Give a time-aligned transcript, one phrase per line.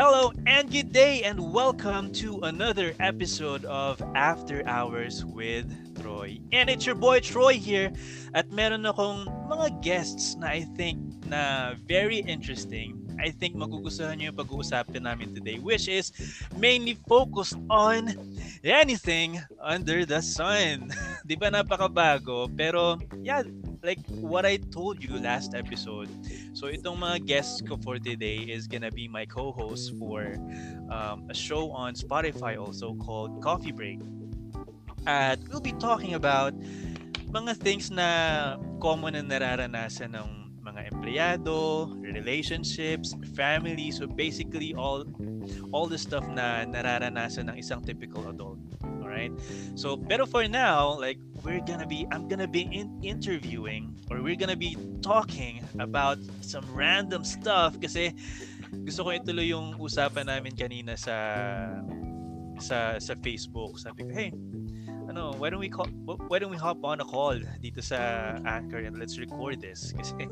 [0.00, 5.68] Hello and good day and welcome to another episode of After Hours with
[6.00, 6.40] Troy.
[6.56, 7.92] And it's your boy Troy here
[8.32, 10.96] at meron akong mga guests na I think
[11.28, 12.96] na very interesting.
[13.20, 16.16] I think magugustuhan nyo yung pag-uusapin namin today which is
[16.56, 18.16] mainly focused on
[18.64, 20.88] anything under the sun.
[21.28, 22.48] Di ba napakabago?
[22.56, 23.44] Pero yeah,
[23.82, 26.08] like what I told you last episode,
[26.52, 30.36] so itong mga guests ko for today is gonna be my co-host for
[30.92, 34.00] um, a show on Spotify also called Coffee Break.
[35.08, 36.52] At we'll be talking about
[37.32, 40.28] mga things na common na nararanasan ng
[40.60, 45.08] mga empleyado, relationships, family, so basically all
[45.72, 48.60] all the stuff na nararanasan ng isang typical adult.
[49.20, 49.36] Alright?
[49.76, 54.36] So, pero for now, like, we're gonna be, I'm gonna be in interviewing or we're
[54.36, 58.16] gonna be talking about some random stuff kasi
[58.84, 61.16] gusto ko ituloy yung usapan namin kanina sa
[62.60, 63.80] sa sa Facebook.
[63.80, 64.30] Sabi ko, hey,
[65.08, 65.88] ano, why don't we call,
[66.28, 70.28] why don't we hop on a call dito sa Anchor and let's record this kasi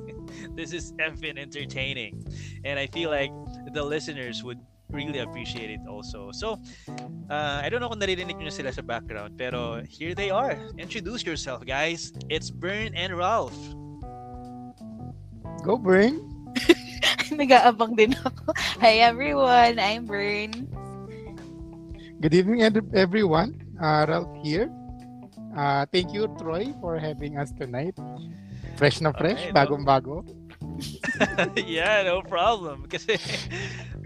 [0.55, 2.21] this is effing entertaining
[2.63, 3.35] and I feel like
[3.75, 6.33] the listeners would really appreciate it also.
[6.33, 6.59] So,
[7.31, 10.57] uh, I don't know kung naririnig nyo sila sa background, pero here they are.
[10.81, 12.13] Introduce yourself, guys.
[12.29, 13.57] It's Bern and Ralph.
[15.65, 16.25] Go, Bern.
[17.29, 18.57] Nag-aabang din ako.
[18.81, 20.65] Hi everyone, I'm Bern.
[22.19, 22.65] Good evening,
[22.97, 23.61] everyone.
[23.77, 24.73] Uh, Ralph here.
[25.53, 27.95] Uh, thank you, Troy, for having us tonight.
[28.79, 30.23] Fresh na fresh, okay, bagong-bago.
[31.57, 32.87] yeah, no problem.
[32.93, 33.19] Kasi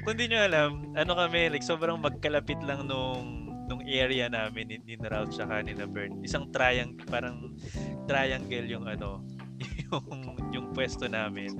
[0.03, 4.77] kung di nyo alam, ano kami, like sobrang magkalapit lang nung nung area namin ni,
[4.85, 6.21] ni Ralph tsaka ni Bern.
[6.21, 7.57] Isang triangle, parang
[8.05, 9.25] triangle yung ano,
[9.89, 10.07] yung
[10.53, 11.57] yung pwesto namin.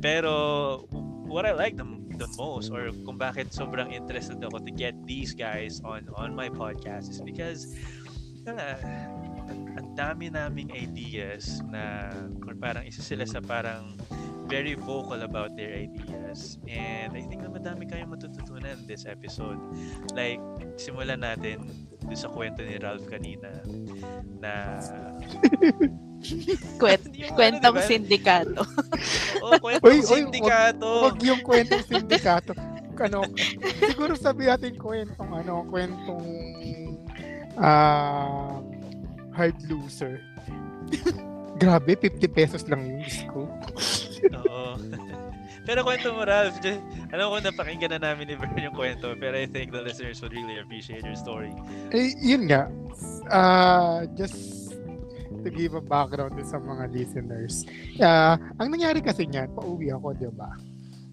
[0.00, 0.32] Pero
[1.28, 1.86] what I like the,
[2.18, 6.52] the most or kung bakit sobrang interested ako to get these guys on on my
[6.52, 7.72] podcast is because
[8.46, 8.76] uh,
[9.78, 12.12] ang dami naming ideas na
[12.44, 13.96] or parang isa sila sa parang
[14.46, 16.58] very vocal about their ideas.
[16.66, 19.58] And I think na madami kayong matututunan this episode.
[20.14, 20.40] Like,
[20.78, 21.68] simulan natin
[22.02, 23.50] doon sa kwento ni Ralph kanina
[24.40, 24.78] na
[26.78, 27.02] Kwent,
[27.34, 27.90] kwentong ano, diba?
[27.90, 28.62] sindikato.
[29.42, 30.86] oh, kwentong oy, sindikato.
[30.86, 32.52] Oy, wag, wag yung kwentong sindikato.
[33.02, 33.26] ano,
[33.82, 36.26] siguro sabi natin kwentong ano, kwentong
[37.58, 38.62] uh,
[39.34, 40.22] hard loser.
[41.58, 43.50] Grabe, 50 pesos lang yung disco.
[44.30, 44.78] Oo.
[45.66, 46.58] pero kwento mo, Ralph.
[47.12, 50.32] Alam ko napakinggan na namin ni Vern yung kwento, pero I think the listeners would
[50.32, 51.50] really appreciate your story.
[51.90, 52.70] Eh, yun nga.
[53.28, 54.74] Uh, just
[55.42, 57.66] to give a background sa mga listeners.
[57.98, 60.54] Uh, ang nangyari kasi niyan, pauwi ako, di ba?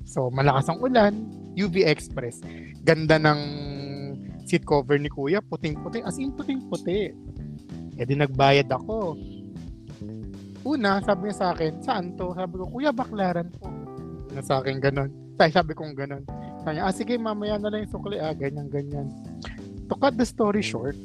[0.06, 1.14] So, malakas ang ulan,
[1.58, 2.42] UV Express.
[2.86, 3.40] Ganda ng
[4.50, 6.06] seat cover ni Kuya, puting-puting.
[6.06, 7.14] As in, puting-puti.
[8.00, 9.20] Eh di nagbayad ako
[10.64, 12.36] una, sabi niya sa akin, saan to?
[12.36, 13.72] Sabi ko, kuya, baklaran po.
[14.34, 15.10] Na sa akin ganun.
[15.40, 16.24] Sabi, sabi kong ganun.
[16.64, 18.20] Sabi niya, ah, sige, mamaya na lang yung sukli.
[18.20, 19.08] Ah, ganyan, ganyan.
[19.88, 20.96] To cut the story short,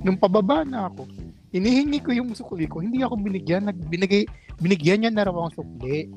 [0.00, 1.04] nung pababa na ako,
[1.52, 4.24] inihingi ko yung sukli ko, hindi ako binigyan, nagbinigay,
[4.62, 6.08] binigyan niya na raw ang sukli.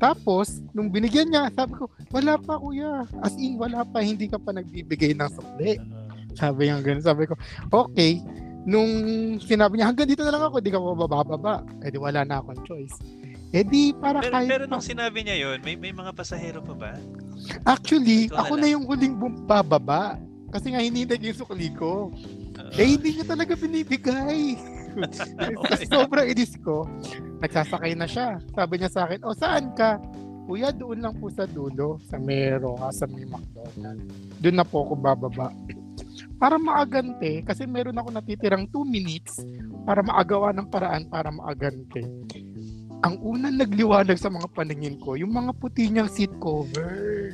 [0.00, 3.04] Tapos, nung binigyan niya, sabi ko, wala pa kuya.
[3.20, 5.76] As in, wala pa, hindi ka pa nagbibigay ng sukli.
[6.34, 7.04] Sabi niya ganun.
[7.04, 7.36] Sabi ko,
[7.68, 8.18] okay
[8.68, 8.92] nung
[9.40, 11.64] sinabi niya, hanggang dito na lang ako, di ka mabababa.
[11.80, 12.96] Eh di wala na akong choice.
[13.50, 14.48] Eh di, para pero, kahit...
[14.50, 16.92] Pero nung sinabi niya yon may, may mga pasahero pa ba?
[17.66, 19.16] Actually, Ikaw ako na, na yung huling
[19.48, 20.20] bababa.
[20.50, 22.10] Kasi nga hinintay ko yung sukli ko.
[22.10, 22.78] Uh-huh.
[22.78, 24.58] Eh hindi niya talaga binibigay.
[25.62, 25.86] okay.
[25.86, 26.86] Sobrang idis ko.
[27.38, 28.42] Nagsasakay na siya.
[28.54, 29.98] Sabi niya sa akin, o saan ka?
[30.50, 34.10] Kuya, doon lang po sa dulo, sa Mero, sa may McDonald's.
[34.42, 35.54] Doon na po ako bababa
[36.40, 39.42] para maagante, kasi meron ako natitirang 2 minutes
[39.84, 42.04] para maagawa ng paraan para maagante.
[43.00, 47.32] Ang unang nagliwanag sa mga paningin ko, yung mga puti niyang seat cover.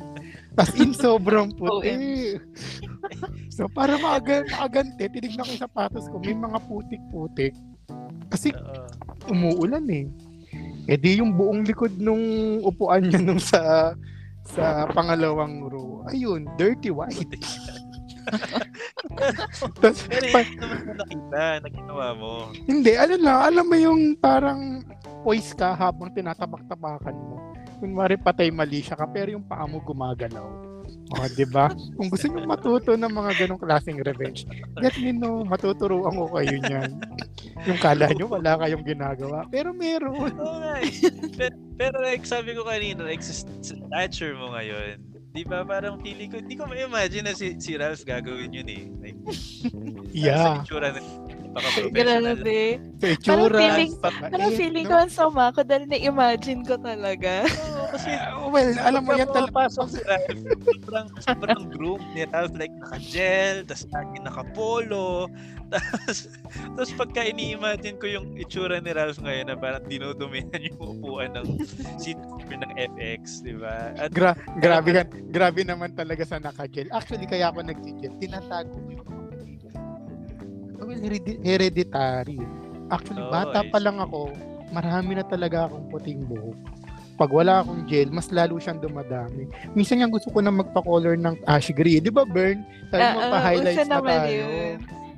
[0.57, 2.39] As in, sobrang puti.
[3.55, 7.53] so, para maaga, maagante, tinignan ko yung sapatos ko, may mga putik-putik.
[8.31, 8.55] Kasi,
[9.27, 10.07] umuulan eh.
[10.87, 13.91] Eh di yung buong likod nung upuan niya nung sa
[14.47, 17.35] sa pangalawang row, ayun, dirty white.
[19.81, 22.31] Tapos, Pero hindi naman mo nakita, naginawa mo.
[22.67, 24.83] Hindi, ano lang, alam mo yung parang
[25.23, 27.35] poise ka habang tinatabak-tabakan mo.
[27.77, 30.67] Kunwari patay mali siya ka, pero yung paa mo gumagalaw.
[30.87, 31.71] O, oh, di ba?
[31.95, 34.43] Kung gusto niyo matuto ng mga ganong klaseng revenge,
[34.75, 36.99] let me know, matuturuan ko kayo niyan.
[37.63, 39.47] yung kala nyo, wala kayong ginagawa.
[39.47, 40.35] Pero meron.
[40.35, 40.83] Okay.
[41.39, 43.31] pero, pero like sabi ko kanina, like sa
[43.63, 44.99] stature mo ngayon,
[45.37, 45.61] Di ba?
[45.61, 48.83] Parang feeling ko, hindi ko ma-imagine na si, si Ralph gagawin yun eh.
[48.97, 49.19] Like,
[50.17, 50.65] Yeah.
[50.65, 51.01] Sa itsura na,
[51.59, 52.59] baka Grabe.
[52.97, 53.35] Sa itsura.
[53.35, 57.43] Parang feeling- Parang feeling ko ang sama ko dahil na-imagine ko talaga.
[57.43, 58.09] Oo, kasi
[58.53, 59.67] Well, alam mo yan talaga.
[59.67, 65.27] Pasok si Ralph, sobrang, sobrang groom ni Ralph, like naka-gel, tapos lagi naka-polo,
[65.67, 66.31] tapos,
[66.71, 71.59] tapos pagka ini-imagine ko yung itsura ni Ralph ngayon na parang dinudumihan yung upuan ng
[72.01, 73.91] seat cover ng FX, di ba?
[73.93, 75.03] At Gra- grabe.
[75.27, 76.87] Grabe naman talaga sa naka-gel.
[76.89, 78.15] Actually, kaya ako nag-gel.
[78.15, 79.16] Tinatago ko.
[80.79, 82.39] Heredi- hereditary.
[82.87, 84.31] Actually, Oo, bata pa lang ako,
[84.69, 86.55] marami na talaga akong puting buhok.
[87.15, 89.43] Pag wala akong gel, mas lalo siyang dumadami.
[89.73, 91.99] Minsan nga gusto ko na magpa-color ng ash green.
[91.99, 92.61] Di ba, Bern?
[92.87, 94.31] Sabi Ah, mo, ah, pa-highlights uso na tayo.
[94.31, 94.77] yun.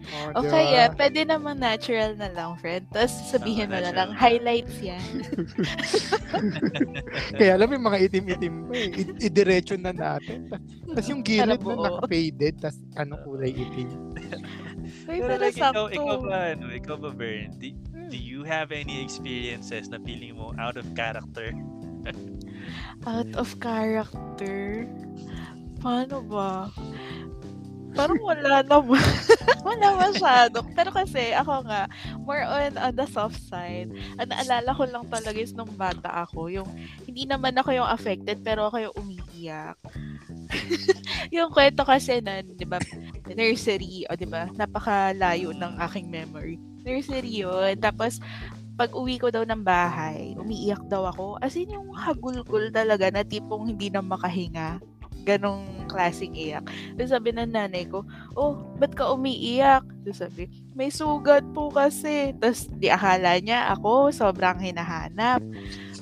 [0.09, 0.95] Oh, O di kaya, ba?
[0.95, 2.81] pwede naman natural na lang, friend.
[2.89, 4.95] Tapos sabihin mo na lang, highlights yan.
[7.35, 8.89] Kaya alam mo yung mga itim-itim pa eh.
[8.95, 10.47] I- idiretso na natin.
[10.87, 13.89] Tapos yung gilid na naka-faded, tapos ano kulay itim.
[15.07, 17.53] Uy, pero pero like, ikaw, ikaw ba, ano, ikaw ba, Bern?
[17.57, 18.09] Do, Hmm.
[18.09, 21.53] do you have any experiences na feeling mo out of character?
[23.09, 24.85] Out of character?
[25.79, 26.69] Paano ba?
[27.97, 29.01] Parang wala naman.
[29.67, 30.61] wala masyado.
[30.77, 31.89] Pero kasi ako nga,
[32.21, 33.89] more on on the soft side.
[34.21, 36.69] Ang naalala ko lang talaga is nung bata ako, yung
[37.09, 38.97] hindi naman ako yung affected pero ako yung
[39.39, 39.77] umiiyak.
[41.35, 42.83] yung kwento kasi na, di ba,
[43.31, 46.59] nursery, o di ba, napakalayo ng aking memory.
[46.83, 47.79] Nursery yun.
[47.79, 48.19] Tapos,
[48.75, 51.39] pag uwi ko daw ng bahay, umiiyak daw ako.
[51.39, 54.79] As in, yung hagulgul talaga na tipong hindi na makahinga.
[55.27, 56.63] Ganong klaseng iyak.
[56.95, 58.07] Tapos sabi ng nanay ko,
[58.39, 59.83] oh, ba't ka umiiyak?
[60.07, 62.31] Tapos sabi, may sugat po kasi.
[62.39, 65.43] Tapos di akala niya ako, sobrang hinahanap.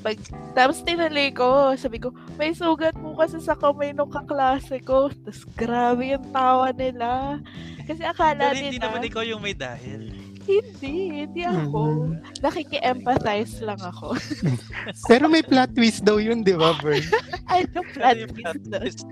[0.08, 0.24] Pag,
[0.56, 5.12] tapos tinalay ko, sabi ko, may sugat po kasi sa kamay nung kaklase ko.
[5.12, 7.44] Tapos grabe yung tawa nila.
[7.84, 10.16] Kasi akala Pero hindi nila, naman ikaw yung may dahil.
[10.48, 12.08] hindi, hindi ako.
[12.40, 14.16] Nakiki-empathize lang ako.
[15.12, 17.04] Pero may plot twist daw yun, di ba, Bern?
[17.52, 18.16] Ano Ano plot
[18.64, 19.04] twist twist?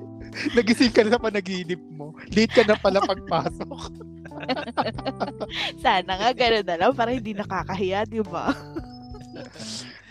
[0.55, 2.15] Nagising ka na sa panaginip mo.
[2.31, 3.91] Late ka na pala pagpasok.
[5.83, 8.55] Sana nga gano'n na lang para hindi nakakahiya, di ba?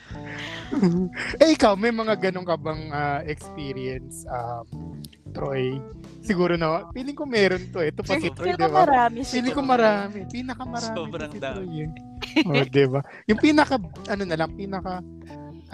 [1.43, 4.99] eh, ikaw, may mga ganun ka bang ah, experience, um,
[5.35, 5.79] Troy?
[6.25, 7.85] Siguro na, feeling ko meron to.
[7.85, 8.87] Ito pa si Troy, di ko ba?
[8.87, 10.19] marami Feeling ko marami.
[10.31, 11.57] Pinakamarami Sobrang si dami.
[11.59, 11.79] Troy.
[11.85, 12.49] Eh.
[12.49, 13.01] oh, di ba?
[13.29, 13.77] Yung pinaka,
[14.09, 15.05] ano na lang, pinaka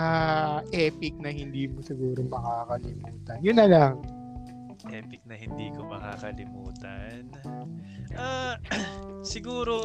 [0.01, 3.39] ah, epic na hindi mo siguro makakalimutan.
[3.45, 3.95] Yun na lang.
[4.89, 7.29] Epic na hindi ko makakalimutan.
[8.17, 8.57] Ah,
[9.33, 9.77] siguro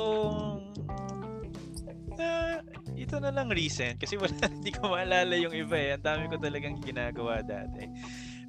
[2.19, 2.59] ah,
[2.95, 5.89] ito na lang recent kasi wala hindi ko maalala yung iba eh.
[5.97, 7.87] Ang dami ko talagang ginagawa dati.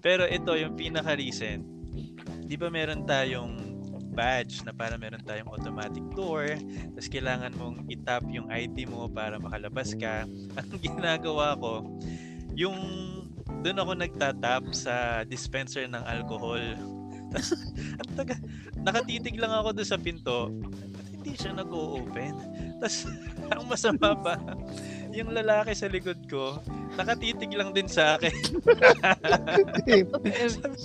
[0.00, 1.64] Pero ito yung pinaka recent.
[2.46, 3.76] 'Di ba meron tayong
[4.16, 6.56] badge na para meron tayong automatic door
[6.96, 10.24] tapos kailangan mong itap yung ID mo para makalabas ka.
[10.58, 11.84] Ang ginagawa ko
[12.56, 12.76] yung
[13.62, 16.62] doon ako nagtatap sa dispenser ng alcohol.
[18.16, 18.38] Taga,
[18.80, 20.50] nakatitig lang ako doon sa pinto.
[21.26, 22.34] Hindi siya nag-o-open?
[22.78, 23.10] Tapos,
[23.58, 24.38] ang masama pa,
[25.10, 26.62] yung lalaki sa likod ko,
[26.94, 28.30] nakatitig lang din sa akin.
[30.54, 30.78] sabi,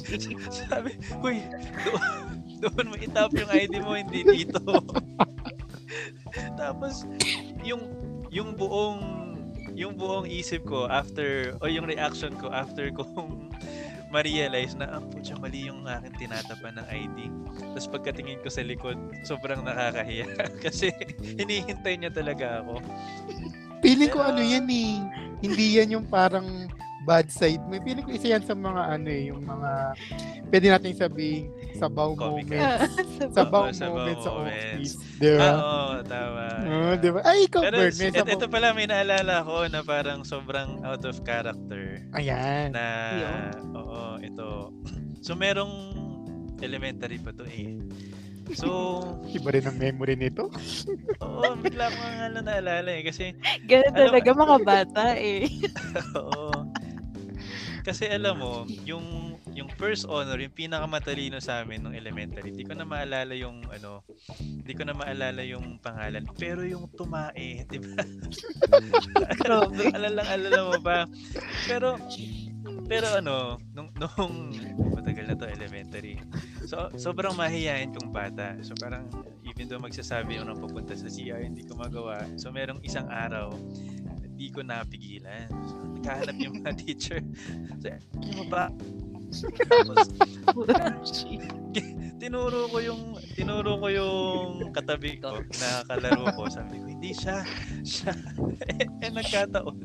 [0.50, 1.46] sabi, uy,
[1.86, 2.02] doon,
[2.58, 4.58] doon mo itap yung ID mo, hindi dito.
[6.58, 7.06] Tapos,
[7.62, 7.86] yung,
[8.34, 9.22] yung buong
[9.72, 13.48] yung buong isip ko after o yung reaction ko after kong
[14.12, 17.18] ma-realize na ang putya mali yung akin tinatapan ng ID.
[17.74, 20.28] Tapos pagkatingin ko sa likod, sobrang nakakahiya
[20.66, 20.92] kasi
[21.40, 22.84] hinihintay niya talaga ako.
[23.82, 25.00] Feeling ko ano yan eh.
[25.42, 26.70] Hindi yan yung parang
[27.08, 27.80] bad side mo.
[27.82, 29.72] Feeling ko isa yan sa mga ano eh, yung mga
[30.54, 31.50] pwede nating sabihin
[31.82, 32.94] sabaw Comic moments.
[33.38, 33.64] Sabaw.
[33.74, 34.92] Sabaw moments sa office.
[35.18, 35.50] Di Ah, ba?
[35.52, 36.46] oo, tama.
[36.62, 37.20] Oo, di ba?
[37.24, 38.30] Ay, ikaw, Pero Bert, may sabaw.
[38.30, 42.70] ito pala may naalala ko na parang sobrang out of character Ayan.
[42.70, 42.86] na
[43.74, 44.70] oo, ito.
[45.20, 45.74] So merong
[46.60, 47.82] elementary pa to eh.
[48.52, 49.00] So,
[49.38, 50.50] Iba rin ang memory nito.
[51.24, 53.34] oo, bigla ko nga lang naalala eh kasi
[53.64, 55.46] Ganun talaga mga bata eh.
[56.14, 56.52] Oo.
[57.82, 62.74] Kasi alam mo, yung yung first honor, yung pinakamatalino sa amin nung elementary, hindi ko
[62.76, 64.04] na maalala yung ano,
[64.40, 66.24] hindi ko na maalala yung pangalan.
[66.40, 68.04] Pero yung tumae, di ba?
[69.42, 69.92] Grabe.
[69.92, 71.04] alala mo ba?
[71.68, 72.00] Pero
[72.92, 74.52] pero ano, nung nung
[74.96, 76.20] matagal na to elementary.
[76.68, 78.56] So sobrang mahihayin kong bata.
[78.64, 79.08] So parang
[79.48, 82.24] even though magsasabi ako ng pupunta sa CR, hindi ko magawa.
[82.36, 83.56] So merong isang araw,
[84.42, 85.48] hindi ko napigilan.
[85.68, 87.20] So nagkahanap yung mga teacher.
[87.80, 88.68] So, ano ba?
[92.22, 96.46] Tinuro ko yung tinuro ko yung katabi ko na kalaro ko.
[96.52, 97.42] Sabi ko, hindi siya.
[97.82, 98.14] Siya.
[98.78, 99.78] eh, eh nagkataon.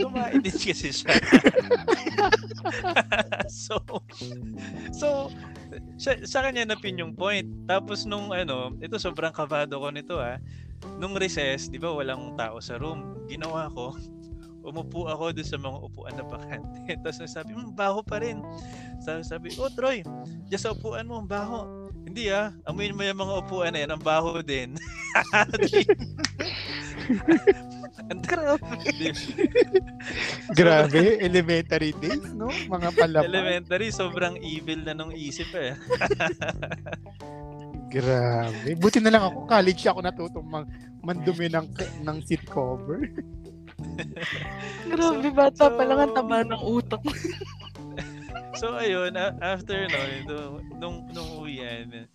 [0.00, 1.12] Kumain din kasi siya.
[3.68, 3.76] so,
[4.90, 5.28] so,
[6.00, 7.46] sa, sa kanya napin yung point.
[7.68, 10.40] Tapos nung ano, ito sobrang kabado ko nito ah.
[10.96, 13.26] Nung recess, di ba walang tao sa room.
[13.28, 13.94] Ginawa ko,
[14.68, 16.92] umupo ako doon sa mga upuan na bakante.
[17.02, 18.40] Tapos sabi, hmm, baho pa rin.
[19.00, 20.04] Sabi, sabi, oh Troy,
[20.48, 21.88] dyan sa upuan mo, ang baho.
[22.08, 24.76] Hindi ah, amuin mo yung mga upuan na yan, ang baho din.
[28.28, 29.12] Grabe.
[30.58, 32.48] Grabe, elementary days, no?
[32.48, 33.28] Mga palaban.
[33.28, 35.76] Elementary, sobrang evil na nung isip eh.
[37.88, 38.76] Grabe.
[38.76, 40.66] Buti na lang ako, college ako natutong mang,
[41.00, 41.66] mandumi ng,
[42.04, 43.08] ng seat cover.
[44.90, 47.02] Grabe, So- bata so- pa lang ang taba ng utak.
[48.58, 50.50] So ayun, after no, nung,
[50.82, 52.10] nung, nung uwian,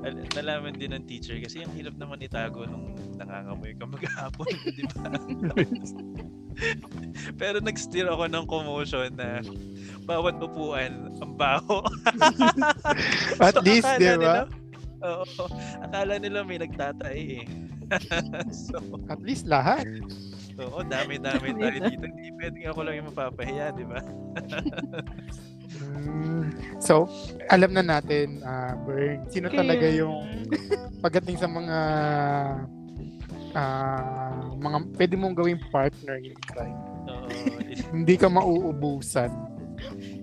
[0.00, 4.88] al- nalaman din ng teacher kasi ang hirap naman itago nung nangangamoy ka maghapon, di
[4.88, 5.12] ba?
[7.36, 9.44] Pero nag-steer ako ng commotion na
[10.08, 11.84] bawat upuan ang baho.
[13.36, 14.48] At So, least, di ba?
[15.04, 15.44] Oo.
[15.76, 17.46] Akala nila may nagtatay eh.
[18.48, 18.80] so,
[19.12, 19.84] At least lahat.
[20.64, 22.04] Oo, dami-dami Dami tayo dito.
[22.04, 24.00] Hindi pwedeng ako lang yung mapapahiya, di ba?
[26.78, 27.08] So,
[27.48, 30.16] alam na natin, ah Bern, sino talaga Kaya- yung
[31.00, 31.78] pagdating sa mga
[33.52, 36.76] ah mga pwede mong gawing partner in crime.
[37.06, 37.28] Oo.
[37.62, 39.32] it- Hindi ka mauubusan.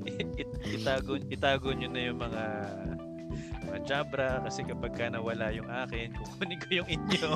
[0.05, 2.45] it, itago itago nyo na yung mga
[3.65, 7.29] mga jabra kasi kapag ka nawala yung akin, kukunin ko yung inyo.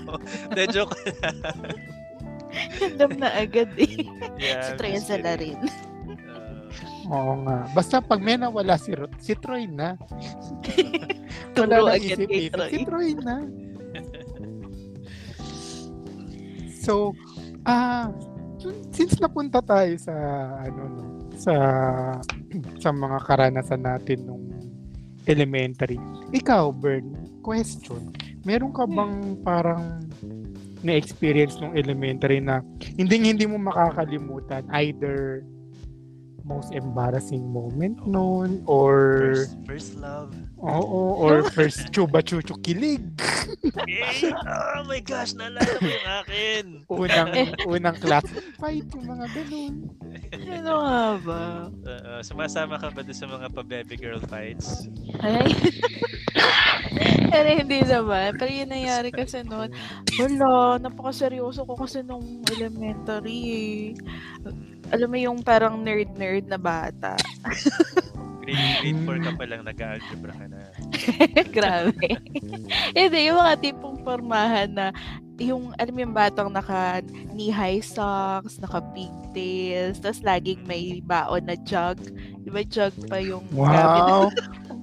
[0.49, 0.97] De joke.
[2.53, 4.05] Random na agad eh.
[4.37, 5.57] yeah, si Troy just Sala rin.
[5.57, 7.57] Uh, Oo nga.
[7.75, 9.99] Basta pag may nawala si, Ro- si Troy na.
[11.57, 12.53] Wala agad isip.
[12.53, 12.69] Troy.
[12.71, 13.37] Si Troy na.
[16.83, 17.15] So,
[17.63, 18.11] ah,
[18.91, 20.13] since napunta tayo sa
[20.67, 21.03] ano no,
[21.39, 21.53] sa
[22.83, 24.45] sa mga karanasan natin nung
[25.23, 25.95] elementary.
[26.35, 28.11] Ikaw, Bern, question.
[28.43, 30.03] Meron ka bang parang
[30.83, 32.59] na-experience nung elementary na
[32.99, 35.41] hindi hindi mo makakalimutan either
[36.43, 38.91] most embarrassing moment noon or
[39.33, 40.35] first, first love.
[40.59, 42.99] oo or first chuba chuchu kilig
[43.87, 46.63] Eh, oh my gosh, naalala ko yung akin.
[46.89, 47.29] unang
[47.65, 48.25] unang class
[48.57, 49.73] fight yung mga ganun
[50.33, 51.41] Ano nga ba?
[51.85, 54.85] Uh, sumasama ka ba doon sa mga pa-baby girl fights?
[55.21, 55.47] Ay.
[57.29, 58.37] Pero hindi naman.
[58.37, 59.69] Pero yun nangyari kasi noon.
[60.17, 63.81] Wala, napakaseryoso ko kasi nung elementary eh.
[64.93, 67.17] Alam mo yung parang nerd-nerd na bata.
[68.43, 70.59] Grade, grade 4 ka pa lang, nag-algebra ka na.
[71.55, 72.07] Grabe.
[72.93, 74.87] Hindi, yung mga tipong formahan na
[75.41, 77.01] yung, alam mo yung batang naka
[77.33, 81.97] knee-high socks, naka pigtails, tapos laging may baon na jug.
[82.43, 84.29] Di ba jug pa yung wow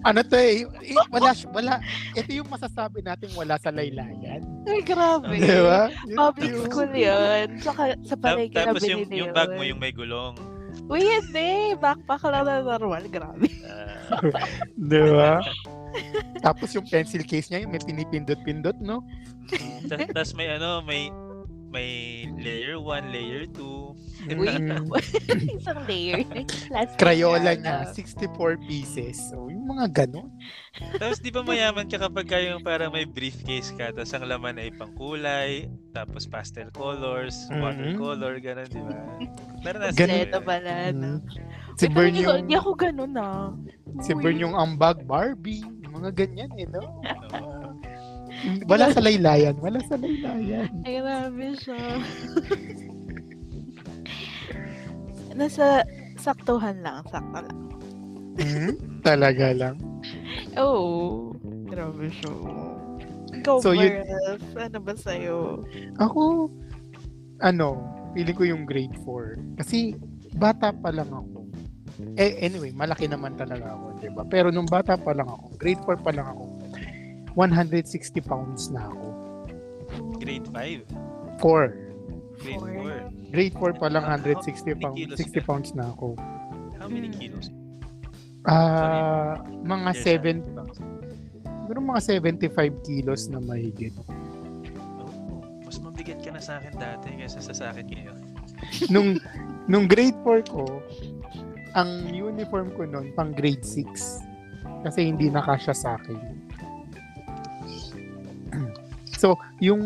[0.01, 1.73] ano to eh, eh, wala wala
[2.13, 5.37] ito yung masasabi natin wala sa laylayan Ay, grabe.
[5.37, 7.47] di ba Yun Public yung- school yun.
[7.59, 9.57] Saka sa palengke na tapos yung, yung bag yun.
[9.57, 10.35] mo yung may gulong.
[10.87, 11.51] Uy, hindi.
[11.77, 13.03] Backpack lang na normal.
[13.09, 13.49] Grabe.
[13.65, 14.21] Ah,
[14.75, 15.41] di ba
[16.47, 19.03] tapos yung pencil case niya yung may pinipindot-pindot no
[19.87, 21.11] ta- Tapos may ano, may
[21.71, 21.91] may
[22.35, 24.35] layer 1, layer 2.
[24.35, 24.47] Uy,
[25.57, 26.27] isang layer.
[26.67, 29.17] Plastic Crayola na, niya, 64 pieces.
[29.31, 30.29] So, yung mga ganun.
[30.99, 34.59] Tapos di ba mayaman ka kapag ka yung parang may briefcase ka, tapos ang laman
[34.59, 37.63] ay pangkulay, tapos pastel colors, Mhm.
[37.63, 38.99] watercolor, gano'n, di ba?
[39.63, 40.11] Pero nasa Ganun.
[40.11, 41.11] Kompleto pala, no?
[41.17, 41.21] Mm.
[41.79, 43.49] Si Bern ko- yung, Hindi ako ganun, ah.
[44.03, 44.13] si.
[44.13, 45.63] Bern yung ambag Barbie.
[45.91, 46.83] Mga ganyan eh, no?
[47.35, 47.60] No.
[48.65, 49.57] Wala sa laylayan.
[49.61, 50.71] Wala sa laylayan.
[50.83, 51.77] Ay, grabe siya.
[55.39, 55.85] Nasa
[56.17, 57.59] saktuhan lang, sakto lang.
[58.41, 58.73] Hmm?
[59.01, 59.77] Talaga lang.
[60.57, 61.33] Oo.
[61.33, 61.37] Oh,
[61.69, 62.33] grabe siya.
[63.41, 64.05] Ikaw, So, so, yun-
[64.59, 65.65] ano ba sa'yo?
[65.97, 66.51] Ako,
[67.41, 67.67] ano,
[68.13, 69.39] feeling ko yung grade 4.
[69.61, 69.95] Kasi,
[70.37, 71.41] bata pa lang ako.
[72.17, 74.25] Eh, anyway, malaki naman talaga ako, di ba?
[74.27, 76.45] Pero nung bata pa lang ako, grade 4 pa lang ako,
[77.35, 77.85] 160
[78.23, 79.07] pounds na ako.
[80.19, 80.87] Grade 5,
[81.39, 81.91] 4.
[82.41, 82.69] grade Four.
[82.69, 83.31] 4.
[83.31, 85.45] Grade 4 pa lang, How- 160 how many pounds, kilos 60 ka?
[85.45, 86.07] pounds na ako.
[86.77, 87.53] How many kilos?
[88.43, 90.65] Ah, mga Yes, 7, ah.
[91.63, 93.93] siguro mga 75 kilos na mahigit.
[94.97, 98.17] Oh, mas mabigat ka na sa akin dati kaysa sa sa akin ngayon.
[98.95, 99.21] nung
[99.69, 100.81] nung grade 4 ko,
[101.73, 103.87] ang uniform ko noon pang grade 6.
[104.81, 106.40] Kasi hindi nakasya sa akin.
[109.21, 109.85] So, yung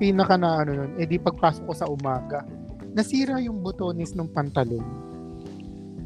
[0.00, 2.48] pinaka na ano nun, edi pagpasok ko sa umaga,
[2.96, 4.82] nasira yung botones ng pantalon.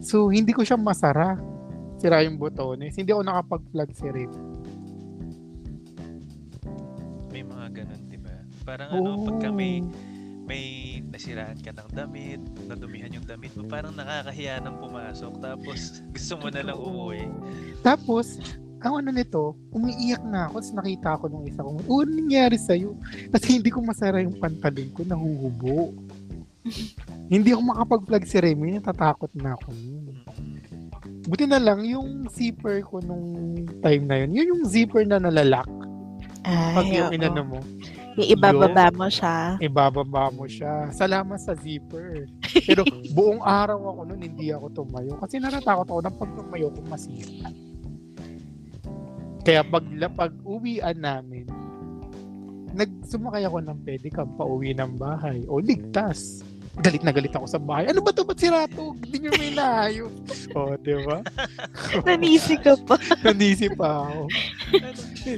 [0.05, 1.41] So, hindi ko siya masara.
[1.97, 2.93] Sira yung botones.
[2.99, 4.33] Hindi ako nakapag-plug si Rip.
[7.33, 8.37] May mga ganun, di ba?
[8.69, 9.81] Parang ano, pagka may,
[10.45, 10.65] may
[11.09, 15.41] nasiraan ka ng damit, nadumihan yung damit mo, parang nakakahiya nang pumasok.
[15.41, 15.81] Tapos,
[16.15, 17.25] gusto mo na lang umuwi.
[17.81, 18.37] Tapos,
[18.85, 20.61] ang ano nito, umiiyak na ako.
[20.61, 22.93] Tapos nakita ko nung isa ko, ano nangyari sa'yo?
[23.33, 25.93] Kasi hindi ko masara yung pantalon ko, nahuhubo.
[27.35, 29.69] hindi ako makapag-plug si Remy, natatakot na ako.
[31.25, 35.69] Buti na lang, yung zipper ko nung time na yun, yun yung zipper na nalalak.
[36.45, 37.17] Pag Ay, yung oo.
[37.17, 37.59] inano mo,
[38.15, 39.59] Yung ibababa mo siya.
[39.59, 40.93] ibababa mo siya.
[40.93, 42.29] Salamat sa zipper.
[42.69, 42.85] Pero
[43.17, 45.17] buong araw ako nun, hindi ako tumayo.
[45.19, 47.49] Kasi natatakot ako na pag tumayo ko masira.
[49.45, 49.85] Kaya pag,
[50.17, 51.45] pag uwian namin,
[52.75, 55.45] nagsumakay ako ng pedicab pa uwi ng bahay.
[55.47, 56.43] O ligtas.
[56.83, 57.87] Galit na galit ako sa bahay.
[57.87, 58.27] Ano ba to?
[58.27, 58.99] Ba't sira to?
[58.99, 60.51] Hindi nyo may naayos.
[60.59, 61.23] O, di ba?
[62.09, 62.99] Nanisi ka pa.
[63.25, 64.27] Nandisi pa ako.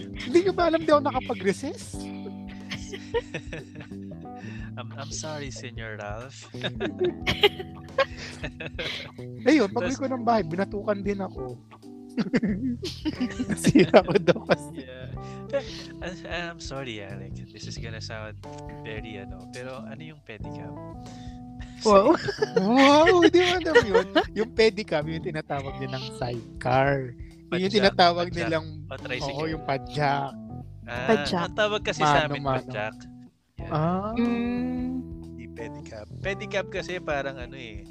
[0.08, 2.00] Hindi nyo ba alam di ako nakapag-recess?
[4.80, 6.48] I'm, I'm sorry, Senor Ralph.
[9.44, 11.56] Ayun, pag ko ng bahay, binatukan din ako.
[13.46, 14.82] Nasira ko daw kasi.
[14.82, 15.08] Yeah.
[16.02, 17.36] I- I'm sorry, Alec.
[17.48, 18.36] This is gonna sound
[18.82, 19.46] very ano.
[19.50, 20.74] Pero ano yung pedicab?
[21.84, 22.16] Wow.
[22.56, 24.06] Wow, hindi mo alam yun.
[24.34, 27.12] Yung pedicab, yung tinatawag din ng sidecar.
[27.12, 28.38] Yun yung Padjak, tinatawag padjak.
[28.42, 29.36] nilang, O tricycle.
[29.38, 30.32] oo, yung padjak.
[30.82, 31.42] Ah, Padjak.
[31.46, 32.58] Ang tawag kasi sa amin, Mano-mano.
[32.66, 32.94] padjak.
[33.56, 33.70] Yeah.
[33.70, 35.02] Ah, Mm,
[35.56, 36.06] pedicab.
[36.20, 37.86] Pedicab kasi parang ano eh,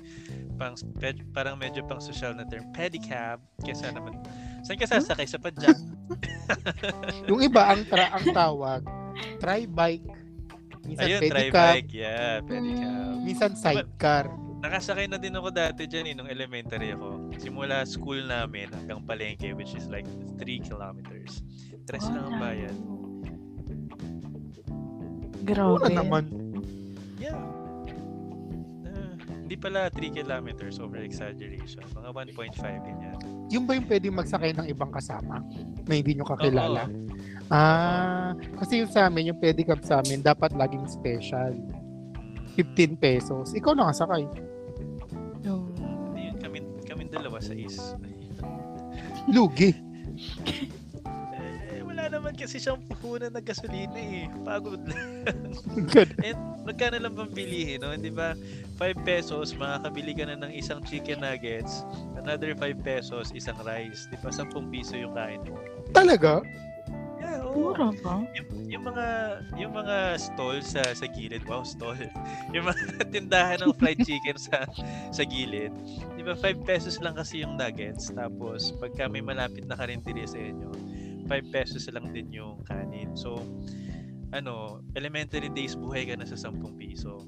[0.56, 2.66] pang, ped, parang medyo pang social na term.
[2.72, 4.20] Pedicab, kesa naman,
[4.64, 5.78] saan ka sasakay sa padjak?
[7.30, 8.82] yung iba, ang, tra- ang tawag,
[9.44, 10.08] tri-bike.
[10.86, 11.92] Minsan Ayun, pedicab, tri-bike.
[11.92, 13.16] Yeah, pedicab.
[13.26, 14.26] minsan sidecar.
[14.66, 17.30] Nakasakay na din ako dati dyan eh, nung elementary ako.
[17.38, 20.08] Simula school namin hanggang palengke, which is like
[20.42, 21.46] 3 kilometers.
[21.86, 22.42] Tres lang ang.
[22.42, 22.70] Mura
[25.46, 25.94] Grabe.
[25.94, 26.45] naman.
[29.56, 31.80] Hindi pala 3 kilometers over exaggeration.
[31.96, 33.16] Mga 1.5 ganyan.
[33.48, 35.40] Yung ba yung pwede magsakay ng ibang kasama
[35.88, 36.92] na hindi nyo kakilala?
[37.48, 41.56] Ah, kasi yung sa amin, yung pedicab sa amin, dapat laging special.
[41.56, 43.56] Mm, 15 pesos.
[43.56, 44.28] Ikaw nakasakay.
[45.48, 45.72] No.
[46.20, 47.80] Ayun, kami, kami dalawa sa is.
[49.32, 49.72] Lugi.
[52.26, 54.26] Naman kasi siyang puhunan ng gasolina eh.
[54.42, 55.30] Pagod lang.
[55.94, 56.18] Good.
[56.26, 57.94] And magkano lang bang bilihin, no?
[57.94, 58.34] Di ba?
[58.82, 61.86] 5 pesos, makakabili ka na ng isang chicken nuggets.
[62.18, 64.10] Another 5 pesos, isang rice.
[64.10, 64.34] Di ba?
[64.34, 65.54] 10 piso yung kain mo.
[65.94, 66.42] Talaga?
[67.22, 67.78] Yeah, oo.
[67.78, 68.26] Mura ba?
[68.34, 69.08] Yung, yung mga
[69.62, 71.94] yung mga stall sa sa gilid, wow, stall.
[72.58, 74.66] yung mga tindahan ng fried chicken sa
[75.14, 75.70] sa gilid.
[76.18, 78.10] 'Di ba 5 pesos lang kasi yung nuggets.
[78.10, 80.95] Tapos pagka may malapit na karinderya sa inyo, 5
[81.26, 83.14] pesos lang din yung kanin.
[83.18, 83.38] So
[84.32, 87.24] ano, elementary days buhay ka na sa 10 piso.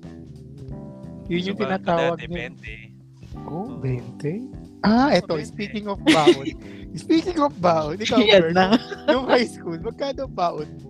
[1.28, 2.50] Yun yung So, bago tinatawag dati, niya.
[2.52, 3.48] 20.
[3.48, 3.84] Oh, Oo.
[3.84, 4.84] 20?
[4.84, 5.46] Ah, eto, 20.
[5.46, 6.48] speaking of baon.
[6.98, 8.66] speaking of baon, ikaw, Yan Bert, na.
[9.08, 10.90] yung high school, magkano baon mo?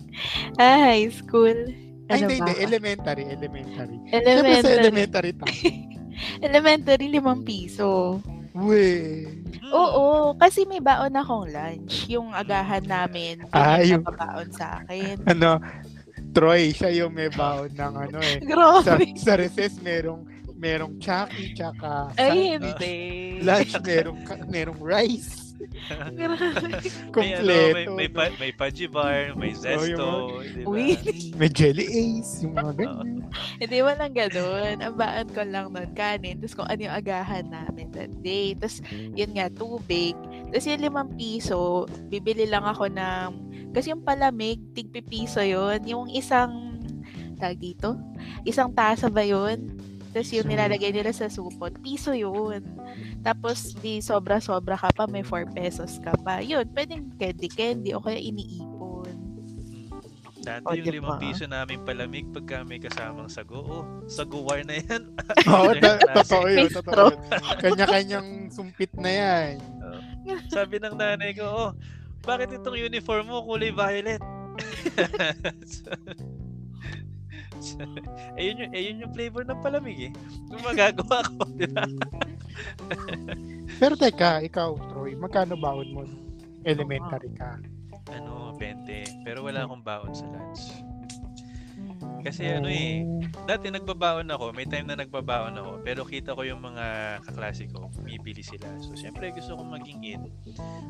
[0.55, 1.57] Ah, high school.
[2.07, 2.45] Ay, Ano hindi, ba?
[2.45, 3.97] hindi, elementary, elementary.
[4.05, 4.77] Siyempre sa Elementary.
[4.79, 5.53] elementary tayo.
[6.47, 8.21] Elementary, limang piso.
[8.59, 9.27] We.
[9.67, 12.07] Oo, kasi may baon akong lunch.
[12.07, 15.21] Yung agahan namin, Ah, yung- baon sa akin.
[15.27, 15.59] Ano,
[16.31, 18.37] Troy, siya yung may baon ng ano eh.
[18.85, 19.13] Sa, Grabe.
[19.15, 22.97] sa recess, merong, merong Chucky, tsaka sa Ay, hindi.
[23.41, 25.46] lunch, merong, merong rice.
[25.57, 26.13] Grabe.
[26.13, 27.91] May, ano, may, Kompleto.
[27.97, 28.51] may, pa, may
[29.33, 30.69] may Zesto, di ba?
[30.69, 30.93] Uy.
[31.33, 33.25] May jelly ace, yung mga ganyan.
[33.57, 34.75] Hindi, walang ganun.
[34.79, 36.37] Ang baon ko lang nun, kanin.
[36.37, 38.53] Tapos kung ano yung agahan namin that day.
[38.53, 40.13] Tapos, yun nga, tubig.
[40.53, 43.29] Tapos yung limang piso, bibili lang ako ng...
[43.73, 45.81] Kasi yung palamig, tigpipiso yun.
[45.89, 46.79] Yung isang...
[47.37, 47.93] Tag dito?
[48.45, 49.77] Isang tasa ba yun?
[50.17, 52.65] Tapos yung nilalagay nila sa supot, piso yun.
[53.21, 56.41] Tapos, di sobra-sobra ka pa, may 4 pesos ka pa.
[56.41, 59.13] Yun, pwedeng candy-candy o kaya iniipon.
[60.41, 63.61] Dati O, yung di limang piso namin palamig pagka may kasamang sago.
[63.61, 65.05] Oh, saguwar na yan.
[65.53, 66.65] Oo, ta- Nasi.
[66.81, 67.21] totoo yun.
[67.61, 69.61] Kanya-kanyang sumpit na yan.
[70.49, 71.71] Sabi ng nanay ko, oh,
[72.25, 74.17] bakit itong uniform mo kulay violet?
[78.39, 80.11] ayun yung, ayun yung flavor ng palamig eh.
[80.51, 81.85] Yung magagawa ko, di ba?
[83.81, 86.01] Pero teka, ikaw, Troy, magkano baon mo?
[86.65, 87.61] Elementary ka.
[88.11, 89.23] ano, 20.
[89.27, 90.87] Pero wala akong baon sa lunch.
[92.27, 93.07] Kasi ano eh,
[93.47, 97.87] dati nagbabaon ako, may time na nagbabaon ako, pero kita ko yung mga kaklase ko,
[97.93, 98.67] bumibili sila.
[98.83, 100.21] So, syempre gusto kong maging in.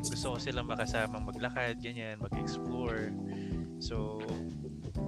[0.02, 3.14] Gusto ko silang makasamang maglakad, ganyan, mag-explore.
[3.78, 4.18] So,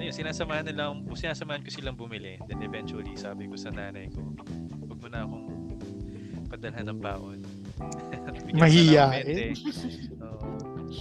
[0.01, 2.41] ayun, sinasamahan nila, sinasamahan ko silang bumili.
[2.49, 4.25] Then eventually, sabi ko sa nanay ko,
[4.89, 5.47] huwag mo na akong
[6.51, 7.39] padalhan ng baon.
[8.61, 9.55] Mahiyain.
[9.55, 10.19] 20.
[10.27, 10.49] Oo.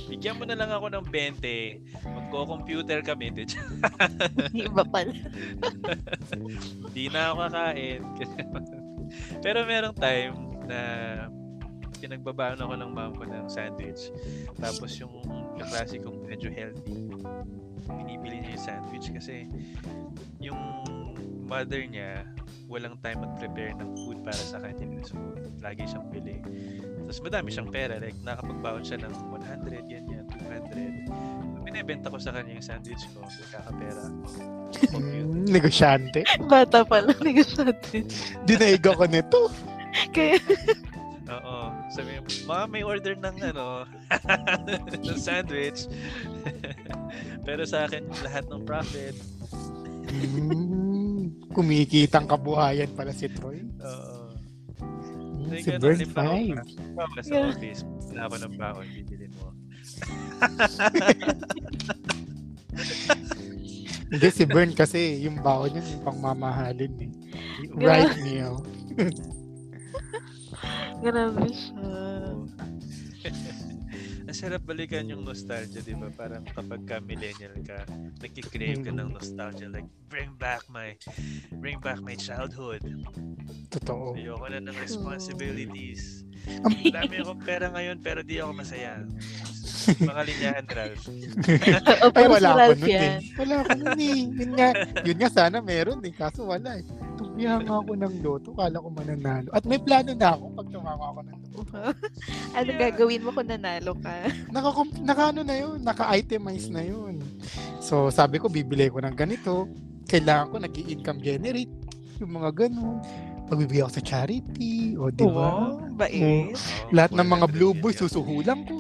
[0.06, 2.06] Bigyan mo na lang ako ng 20.
[2.06, 3.34] Magko-computer kami.
[4.54, 5.16] Iba pala.
[6.86, 8.02] Hindi na ako kakain.
[9.42, 10.36] Pero merong time
[10.70, 10.80] na
[12.00, 14.14] pinagbabaon ako ng mom ko ng sandwich.
[14.62, 15.12] Tapos yung
[15.58, 17.10] kaklase kong medyo healthy,
[17.98, 19.50] binibili niya yung sandwich kasi
[20.40, 20.60] yung
[21.50, 22.24] mother niya
[22.70, 25.02] walang time mag-prepare ng food para sa kanya.
[25.02, 25.18] So,
[25.58, 26.38] lagi siyang bili.
[27.10, 27.98] Tapos madami siyang pera.
[27.98, 31.10] Like, nakapagbaon siya ng 100, ganyan, 200.
[31.10, 33.26] So, binibenta ko sa kanya yung sandwich ko.
[33.50, 34.06] Kakapera.
[34.94, 36.22] Mm, negosyante.
[36.54, 38.06] Bata pa lang negosyante.
[38.46, 39.50] Dinaig ako nito.
[40.14, 40.38] Kaya,
[41.30, 41.58] Oo.
[41.90, 43.90] Sabi, ma, may order ng ano,
[45.06, 45.90] ng sandwich.
[47.50, 49.18] Pero sa akin, lahat ng profit.
[50.14, 53.66] Mm, kumikitang kabuhayan pala si Troy.
[53.82, 54.38] Oo.
[55.50, 56.62] Like, si Burn halimbawa, 5.
[56.62, 57.50] halimbawa sa Yeah.
[57.50, 57.82] office,
[58.14, 59.50] na ako ng baon, bibilin mo.
[64.14, 67.10] Hindi, si Burn kasi yung baon yun, yung pangmamahalin eh.
[67.74, 68.62] Right meal.
[71.02, 71.98] grabe siya.
[74.40, 76.08] Sarap balikan yung nostalgia, di ba?
[76.16, 77.84] Parang kapag ka millennial ka,
[78.24, 79.68] nagkikrave ka ng nostalgia.
[79.68, 80.96] Like, bring back my,
[81.60, 82.80] bring back my childhood.
[83.68, 84.16] Totoo.
[84.16, 86.24] Ayoko na ng responsibilities.
[86.64, 89.04] Ang- dami akong pera ngayon, pero di ako masaya.
[90.00, 91.04] Mga linyahan, Ralph.
[92.16, 93.16] Ay, wala si ako nun eh.
[93.36, 94.20] Wala ako nun eh.
[94.24, 94.70] Yun nga,
[95.04, 96.14] yun nga sana meron eh.
[96.16, 96.88] Kaso wala eh.
[97.40, 98.50] Tumihan nga ako ng loto.
[98.52, 99.48] Kala ko mananalo.
[99.56, 101.80] At may plano na ako pag tumama ako ng loto.
[102.60, 104.28] ano gagawin mo kung nanalo ka?
[104.52, 105.80] Naka, naka ano na yun.
[105.80, 107.24] Naka-itemize na yun.
[107.80, 109.72] So sabi ko, bibili ko ng ganito.
[110.12, 111.72] Kailangan ko nag-i-income generate.
[112.20, 113.00] Yung mga ganun.
[113.48, 115.00] Pagbibigay ako sa charity.
[115.00, 115.48] O di ba?
[115.80, 116.52] Oo, bait.
[116.52, 118.79] Oo, Lahat ng mga 400 blue boys, susuhulan ko.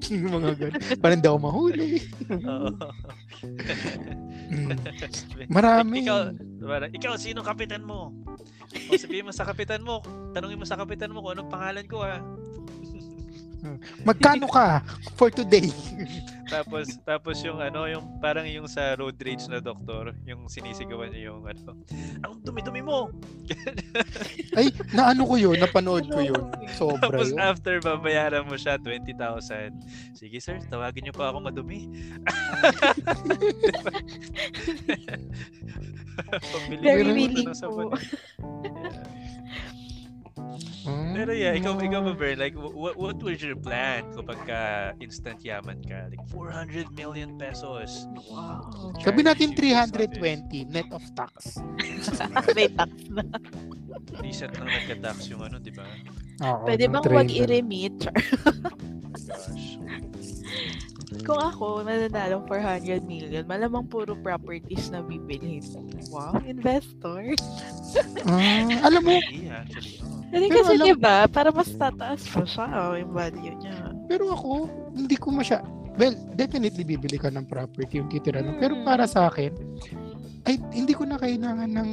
[0.36, 0.80] mga ganun.
[1.04, 2.00] Parang daw mahuli.
[2.30, 2.70] Oo.
[4.50, 4.76] Mm.
[5.56, 6.02] Marami.
[6.04, 6.18] Ikaw,
[6.66, 8.10] parang, ikaw, sino kapitan mo?
[8.90, 10.02] O sabihin mo sa kapitan mo,
[10.34, 12.22] tanungin mo sa kapitan mo kung anong pangalan ko ah.
[14.04, 14.82] Magkano ka
[15.16, 15.68] for today?
[16.50, 21.30] Tapos tapos yung ano, yung parang yung sa road rage na doktor, yung sinisigawan niya
[21.30, 21.78] yung ano,
[22.26, 23.06] ang dumi-dumi mo.
[24.58, 26.42] Ay, naano ko yun, napanood ko yun.
[26.78, 27.38] Sobra Tapos yun.
[27.38, 29.70] after babayaran mo siya 20,000.
[30.18, 31.86] Sige sir, tawagin niyo pa ako madumi.
[36.82, 37.94] Very willing po.
[41.10, 41.16] Yeah.
[41.16, 41.18] Hmm.
[41.18, 44.60] Pero yeah, ikaw, ikaw ba, Bern, like, what, what was your plan kapag ka
[45.02, 46.06] instant yaman ka?
[46.06, 48.06] Like, 400 million pesos.
[48.30, 48.94] Wow.
[49.02, 51.58] Sabi natin Charity 320 net of tax.
[52.56, 53.22] May tax na.
[54.22, 55.86] Recent lang nagka-tax yung ano, di ba?
[56.46, 57.96] Oo, Pwede ng bang wag i-remit?
[59.26, 59.76] Gosh.
[61.26, 65.58] Kung ako, mananalong 400 million, malamang puro properties na bibilhin.
[66.08, 67.34] Wow, investor.
[68.22, 69.98] Ah, alam mo, Yeah, actually.
[70.30, 73.90] Pero kasi alam- diba, para mas tataas pa siya oh, yung value niya.
[74.06, 75.58] pero ako, hindi ko masya...
[75.98, 78.38] Well, definitely bibili ka ng property yung titira.
[78.38, 78.54] no?
[78.62, 79.50] Pero para sa akin,
[80.46, 81.90] ay hindi ko na kailangan ng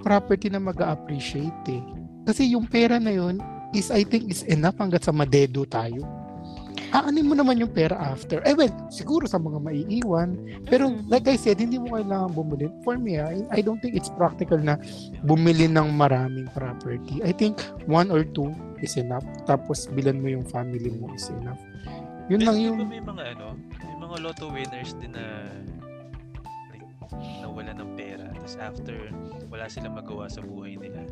[0.00, 1.84] property na mag appreciate eh.
[2.24, 3.36] Kasi yung pera na yun
[3.70, 6.02] is I think is enough hanggat sa madedo tayo.
[6.94, 8.38] Aanin mo naman yung pera after.
[8.46, 10.38] Eh well, siguro sa mga maiiwan.
[10.70, 12.70] Pero like I said, hindi mo kailangan bumili.
[12.86, 14.78] For me, I, I don't think it's practical na
[15.26, 17.18] bumili ng maraming property.
[17.26, 17.58] I think
[17.90, 19.26] one or two is enough.
[19.50, 21.58] Tapos bilan mo yung family mo is enough.
[22.30, 22.78] Yun lang Di yung...
[22.86, 25.50] may mga ano, may mga lotto winners din na
[26.70, 26.86] like,
[27.42, 28.30] nawala ng pera.
[28.38, 28.96] Tapos after,
[29.50, 31.02] wala silang magawa sa buhay nila.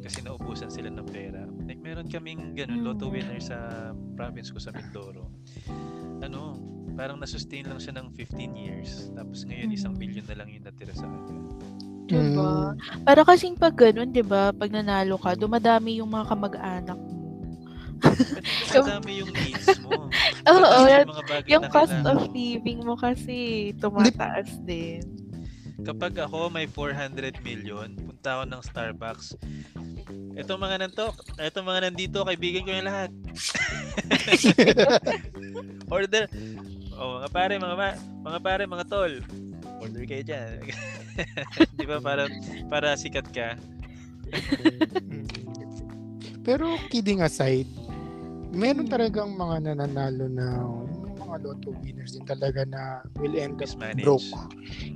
[0.00, 1.44] Kasi naubusan sila ng pera.
[1.64, 3.12] Like, meron kaming ganun, lotto Mm.
[3.12, 3.56] winner sa
[4.14, 5.32] province ko sa Mindoro.
[6.20, 6.60] Ano,
[6.92, 9.08] parang nasustain lang siya ng 15 years.
[9.12, 10.00] Tapos ngayon, isang Mm.
[10.00, 11.40] billion na lang yung natira sa kanya.
[12.04, 12.76] Diba?
[12.76, 17.12] Mm, Para kasing pag ganun, diba, pag nanalo ka, dumadami yung mga kamag-anak mo.
[18.60, 20.12] Kasi madami yung needs mo.
[20.52, 25.00] Oo, mga bagay Yung na cost of living mo kasi tumataas din.
[25.80, 29.26] Kapag ako may 400 million, punta ako ng Starbucks,
[30.34, 33.10] Itong mga nantok, itong mga nandito, kaibigan ko yung lahat.
[35.94, 36.26] Order.
[36.98, 37.88] Oh, mga pare, mga ma,
[38.26, 39.12] mga pare, mga tol.
[39.78, 40.58] Order kayo dyan.
[41.78, 42.02] Di ba?
[42.02, 42.26] Para,
[42.66, 43.54] para sikat ka.
[46.42, 47.70] Pero kidding aside,
[48.50, 50.46] meron talagang mga nananalo na
[51.34, 54.06] mga lotto winners din talaga na will end up Mismanage.
[54.06, 54.30] broke.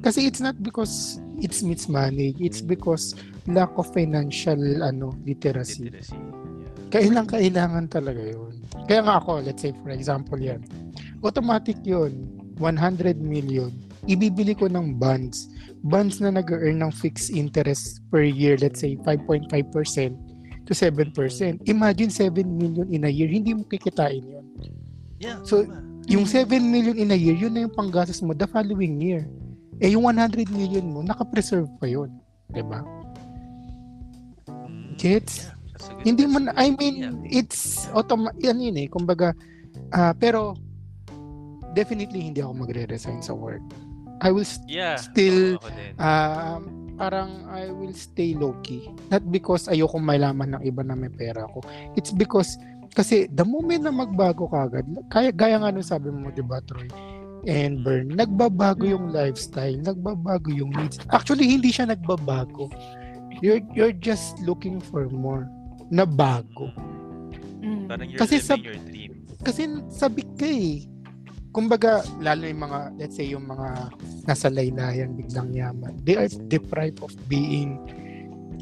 [0.06, 3.18] Kasi it's not because it's mismanaged, it's because
[3.50, 5.90] lack of financial ano literacy.
[5.90, 6.14] Literacy.
[6.14, 6.94] Yeah.
[6.94, 8.54] Kailang kailangan talaga yun.
[8.86, 10.62] Kaya nga ako, let's say for example yan,
[11.26, 12.30] automatic yun,
[12.62, 13.74] 100 million,
[14.06, 15.50] ibibili ko ng bonds.
[15.82, 19.50] Bonds na nag-earn ng fixed interest per year, let's say 5.5%
[20.64, 21.12] to 7%.
[21.68, 24.46] Imagine 7 million in a year, hindi mo kikitain yun.
[25.18, 25.42] Yeah.
[25.42, 25.87] So, tama.
[26.08, 29.28] Yung 7 million in a year, yun na yung panggastos mo the following year.
[29.78, 32.10] Eh, yung 100 million mo, nakapreserve pa yun.
[32.48, 32.80] 'Di ba?
[34.48, 35.52] Mm, Gets?
[35.52, 35.54] yeah,
[36.02, 38.88] Hindi mo na, I mean, it's automa yan yun eh.
[38.88, 39.30] Kumbaga,
[39.92, 40.56] ah, pero
[41.72, 43.62] definitely hindi ako magre-resign sa work.
[44.18, 45.94] I will st- yeah, still, din.
[46.02, 46.62] um,
[46.98, 48.90] parang I will stay low-key.
[49.14, 51.62] Not because ayoko malaman ng iba na may pera ako.
[51.94, 52.58] It's because,
[52.92, 56.62] kasi the moment na magbago ka agad, kaya, gaya nga nung sabi mo, di ba,
[56.64, 56.88] Troy?
[57.46, 60.98] And Bern, nagbabago yung lifestyle, nagbabago yung needs.
[61.14, 62.68] Actually, hindi siya nagbabago.
[63.38, 65.46] You're, you're just looking for more
[65.88, 66.74] na bago.
[67.62, 67.86] Mm.
[67.86, 69.22] Parang you're Kasi sa- your dream.
[69.38, 70.82] Kasi sabik ka eh.
[71.54, 73.94] Kumbaga, lalo yung mga, let's say, yung mga
[74.26, 75.94] nasa laylayan, biglang yaman.
[76.02, 77.78] They are deprived of being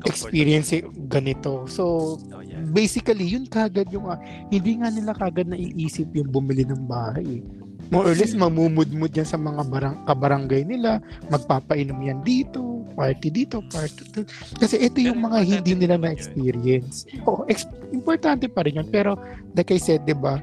[0.07, 1.67] Experiencing ganito.
[1.67, 2.63] So, Oh, yeah.
[2.71, 7.43] basically, yun kagad yung, ah, hindi nga nila kagad naiisip yung bumili ng bahay.
[7.87, 10.99] More or less, mamumudmud yan sa mga barang, kabarangay nila,
[11.31, 14.27] magpapainom yan dito, party dito, party dito.
[14.59, 17.07] Kasi ito yung mga hindi nila na-experience.
[17.23, 18.89] Oo, ex- importante pa rin yun.
[18.91, 19.15] Pero,
[19.55, 20.43] like I said, di ba,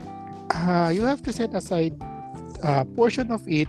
[0.49, 1.91] ah, you have to set aside
[2.63, 3.67] a portion of it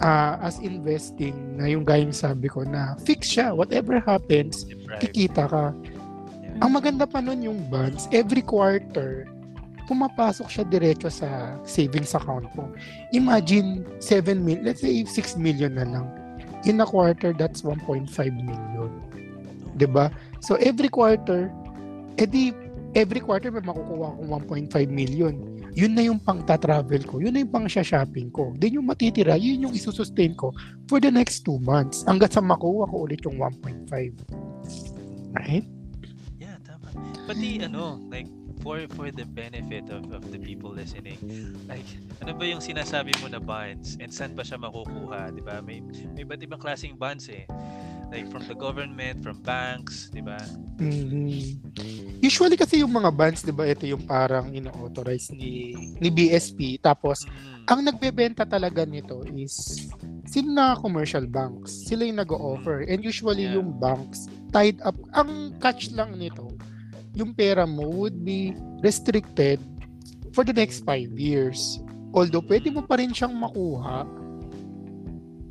[0.00, 3.52] ah, as investing na yung gayong sabi ko na fix siya.
[3.52, 5.00] Whatever happens, Deprived.
[5.04, 5.64] kikita ka.
[5.76, 6.64] Yeah.
[6.64, 9.28] Ang maganda pa nun yung bonds, every quarter,
[9.86, 12.70] pumapasok siya diretso sa savings account mo.
[13.12, 16.06] Imagine 7 million, let's say 6 million na lang.
[16.68, 18.90] In a quarter, that's 1.5 million.
[19.80, 20.12] 'Di ba?
[20.44, 21.48] So every quarter,
[22.20, 22.52] edi
[22.92, 25.40] every quarter may makukuha akong 1.5 million.
[25.74, 27.22] Yun na yung pang travel ko.
[27.22, 28.54] Yun na yung pang shopping ko.
[28.58, 30.54] Then yung matitira, yun yung isusustain ko
[30.90, 32.02] for the next 2 months.
[32.06, 33.90] Hanggat sa makuha ko ulit yung 1.5.
[35.34, 35.66] Right?
[36.42, 36.90] Yeah, tama.
[37.30, 38.26] Pati ano, like
[38.60, 41.16] for for the benefit of, of the people listening.
[41.66, 41.86] Like
[42.20, 45.64] ano ba yung sinasabi mo na bonds and saan ba siya makukuha, 'di ba?
[45.64, 45.80] May
[46.14, 47.48] may iba't ibang klaseng bonds eh.
[48.10, 50.42] Like from the government, from banks, 'di ba?
[50.82, 51.62] Mhm.
[52.18, 57.22] Usually kasi yung mga bands, 'di ba, ito yung parang ino-authorize ni ni BSP tapos
[57.22, 57.70] Mm.
[57.70, 59.86] ang nagbebenta talaga nito is
[60.26, 61.86] sino na commercial banks.
[61.86, 63.62] Sila yung nag-o-offer and usually Yeah.
[63.62, 64.98] yung banks tied up.
[65.14, 66.50] Ang catch lang nito,
[67.14, 68.50] yung pera mo would be
[68.82, 69.62] restricted
[70.34, 71.78] for the next five years.
[72.10, 74.02] Although pwede mo pa rin siyang makuha,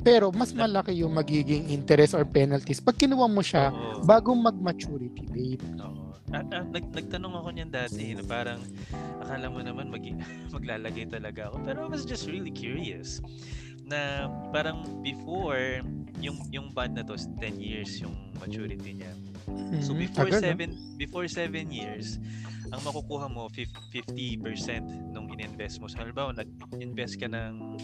[0.00, 4.00] pero mas malaki yung magiging interest or penalties pag kinuha mo siya Oo.
[4.02, 5.64] bago mag-maturity date.
[5.80, 6.08] Oo.
[6.30, 8.62] Ah, ah, nag, nagtanong ako niyan dati na parang
[9.18, 10.04] akala mo naman mag,
[10.56, 11.56] maglalagay talaga ako.
[11.66, 13.18] Pero I was just really curious
[13.82, 15.82] na parang before
[16.22, 19.10] yung yung bond na to 10 years yung maturity niya.
[19.82, 20.06] So Mhm.
[20.06, 20.46] before Tagal, no?
[20.54, 22.22] seven before seven years,
[22.70, 25.90] ang makukuha mo fif- 50% nung ininvest mo.
[25.90, 27.74] So halimbawa nag-invest ka ng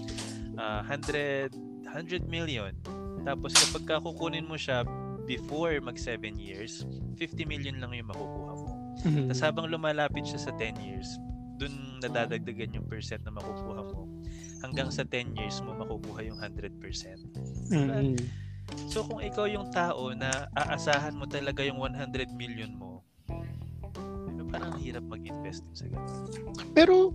[0.55, 1.50] ah, 100
[1.96, 2.76] 100 million.
[3.24, 4.85] Tapos kapag ka kukunin mo siya
[5.24, 6.85] before mag 7 years,
[7.16, 8.70] 50 million lang yung makukuha mo.
[9.00, 9.32] Mhm.
[9.32, 11.09] Tapos habang lumalapit siya sa 10 years,
[11.56, 11.72] dun
[12.04, 14.04] nadadagdagan yung percent na makukuha mo.
[14.61, 17.16] Hanggang sa 10 years mo makukuha yung 100%.
[17.72, 18.20] Mhm.
[18.92, 23.00] So kung ikaw yung tao na aasahan mo talaga yung 100 million mo,
[24.46, 26.30] parang ang hirap mag-invest sa ganun.
[26.70, 27.11] Pero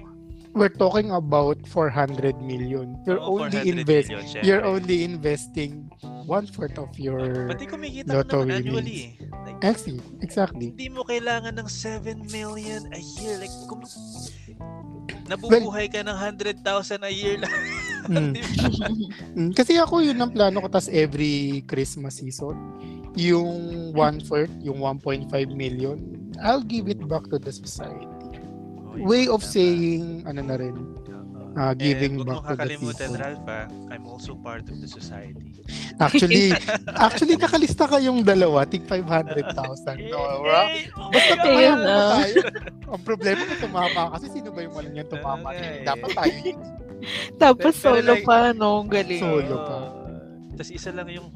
[0.54, 2.98] we're talking about 400 million.
[3.08, 4.44] You're Oo, only 400 invest million, syempre.
[4.46, 5.72] you're only investing
[6.28, 8.68] one fourth of your Pati kumikita lotto naman winnings.
[8.68, 9.02] annually.
[9.46, 10.74] Like, Actually, exactly.
[10.74, 13.40] hindi mo kailangan ng 7 million a year.
[13.40, 13.82] Like, kung
[15.28, 16.60] nabubuhay ka ng 100,000
[17.08, 17.54] a year lang.
[18.02, 18.34] Mm.
[19.38, 22.58] Mm, Kasi ako yun ang plano ko tas every Christmas season
[23.14, 26.02] yung one fourth, yung 1.5 million,
[26.42, 28.08] I'll give it back to the society.
[28.92, 30.76] Oh, Way of saying ano na rin.
[31.52, 33.12] Ah, giving huwag back to the people.
[33.20, 35.52] Ralph, ah, I'm also part of the society.
[36.00, 36.56] Actually,
[37.08, 40.08] actually nakalista kayong dalawa, tig 500,000.
[40.08, 40.16] No!
[40.16, 42.24] Oh my Basta tumama ah.
[42.24, 42.40] tayo.
[42.92, 45.48] Ang problema kung tumama kasi sino ba yung walang yan tumama?
[45.56, 45.84] Eh.
[45.84, 46.36] Dapat tayo.
[47.36, 48.88] Tapos solo pa, no?
[48.88, 49.20] Ang galing.
[49.20, 49.56] Solo.
[49.68, 50.01] pa.
[50.56, 51.32] Tapos isa lang yung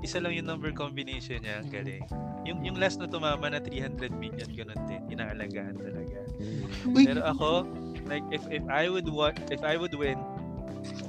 [0.00, 2.04] isa lang yung number combination niya, ang galing.
[2.48, 6.18] Yung yung last na tumama na 300 million ganun din, inaalagaan talaga.
[6.88, 7.04] Uy.
[7.04, 7.68] Pero ako,
[8.08, 10.16] like if if I would wa- if I would win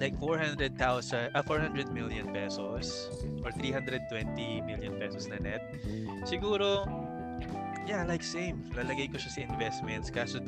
[0.01, 3.07] like 400,000 ah 400 million pesos
[3.45, 4.03] or 320
[4.67, 5.63] million pesos na net,
[6.27, 6.83] siguro
[7.89, 8.61] yeah, like same.
[8.77, 10.43] Lalagay ko siya sa investments kaso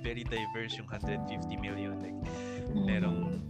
[0.00, 2.16] very diverse yung 150 million like
[2.72, 3.44] merong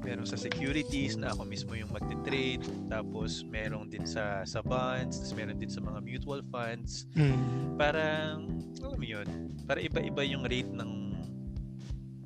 [0.00, 5.34] meron sa securities na ako mismo yung magte-trade tapos meron din sa sa bonds tapos
[5.34, 7.76] meron din sa mga mutual funds Mm.
[7.76, 8.36] para
[8.80, 9.28] alam mo yun
[9.64, 10.92] para iba-iba yung rate ng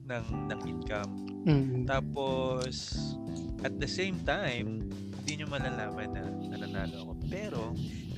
[0.04, 1.12] ng ng income
[1.44, 1.84] Mm.
[1.84, 2.96] tapos
[3.60, 4.88] at the same time
[5.20, 6.22] hindi nyo malalaman na
[6.56, 7.60] nananalo ako pero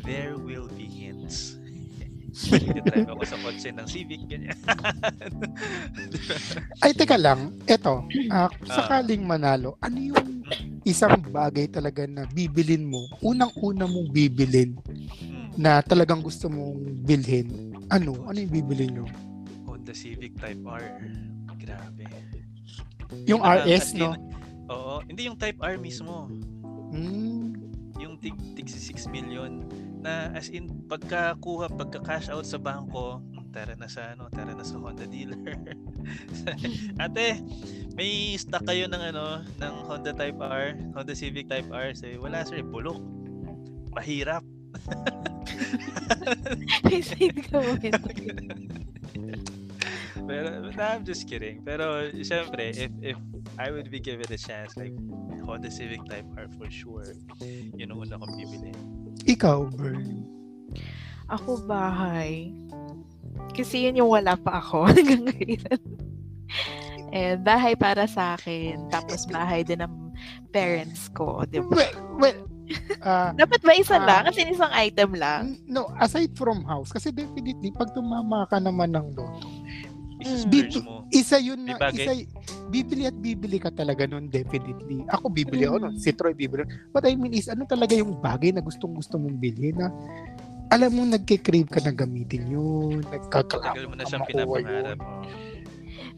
[0.02, 1.58] there will be hints
[2.36, 4.58] Nagtitrive ako sa kotse ng Civic, ganyan.
[6.84, 7.56] Ay, teka lang.
[7.64, 10.44] Eto, ah, sakaling manalo, ano yung
[10.84, 14.76] isang bagay talaga na bibilin mo, unang-una mong bibilin
[15.16, 15.48] Hmm.
[15.56, 17.72] na talagang gusto mong bilhin?
[17.88, 18.20] Ano?
[18.28, 19.06] Ano yung bibilin nyo?
[19.64, 20.84] Honda Civic Type R.
[21.56, 22.04] Grabe.
[23.24, 24.12] Yung RS, no?
[24.68, 25.00] Oo.
[25.08, 26.28] Hindi yung Type R mismo.
[26.92, 27.54] Mm.
[27.96, 29.64] Yung tig, tig si 6 million
[30.06, 34.62] na as in pagkakuha, pagka-cash out sa bangko, "Hmm, tara na sa ano, tara na
[34.62, 35.58] sa Honda dealer.
[37.02, 37.42] Ate,
[37.98, 41.90] may stock kayo ng ano, ng Honda Type R, Honda Civic Type R.
[41.96, 43.00] Sabi, wala sir, bulok.
[43.96, 44.44] Mahirap.
[50.26, 51.62] Pero, no, I'm just kidding.
[51.62, 53.16] Pero, syempre, if, if
[53.58, 54.92] I would be given a chance, like,
[55.46, 57.14] Honda Civic Type R for sure,
[57.78, 58.74] yun ang una kong bibili.
[59.26, 60.22] Ikaw, Bern.
[61.26, 62.54] Ako bahay.
[63.52, 65.80] Kasi yun yung wala pa ako hanggang ngayon.
[67.10, 68.86] And bahay para sa akin.
[68.88, 70.14] Tapos bahay din ng
[70.48, 71.42] parents ko.
[71.44, 71.70] Di ba?
[71.72, 72.38] Well, well,
[73.02, 74.04] ah, Dapat ba isa Ah.
[74.04, 74.22] lang?
[74.26, 75.58] Kasi isang item lang.
[75.64, 79.46] no, aside from house, kasi definitely, pag tumama ka naman ng loto,
[80.26, 81.06] Isi-splurge mo.
[81.14, 82.02] isa yun na, bagay.
[82.02, 82.12] isa,
[82.66, 85.06] bibili at bibili ka talaga nun, definitely.
[85.14, 86.66] Ako bibili ako nun, si Troy bibili.
[86.90, 89.88] What I mean is, ano talaga yung bagay na gustong gusto mong bilhin na
[90.66, 94.98] alam mo, nagke-crave ka na gamitin yun, nagkakalaman Tagal mo na siyang pinapangarap.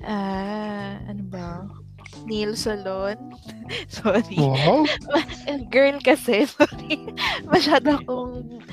[0.01, 1.69] Ah, ano ba?
[2.25, 3.17] Nail salon?
[3.93, 4.41] Sorry.
[4.41, 4.89] Wow!
[5.75, 7.13] Girl kasi, sorry.
[7.45, 8.65] Masyado akong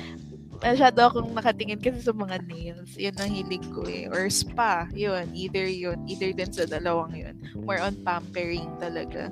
[0.58, 2.92] masyado akong nakatingin kasi sa mga nails.
[2.94, 4.06] Yun ang hilig ko eh.
[4.06, 4.86] Or spa.
[4.90, 5.32] Yun.
[5.32, 5.98] Either yun.
[6.04, 7.34] Either din sa dalawang yun.
[7.58, 9.28] More on pampering talaga.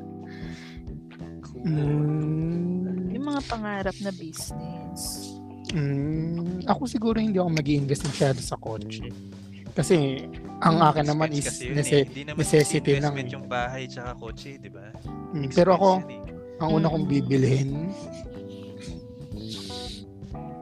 [1.64, 5.32] Mm, Yung mga pangarap na business.
[5.70, 9.08] mm, ako siguro hindi ako mag invest masyado sa kotse.
[9.72, 10.22] Kasi,
[10.60, 12.22] ang Hmm, akin naman is yun nece- eh.
[12.22, 13.26] Naman necessity lang eh.
[13.26, 14.86] yung bahay tsaka kotse, di ba?
[15.34, 16.22] mm, pero ako, eh.
[16.60, 17.10] ang una kong Mm.
[17.10, 17.70] bibilhin,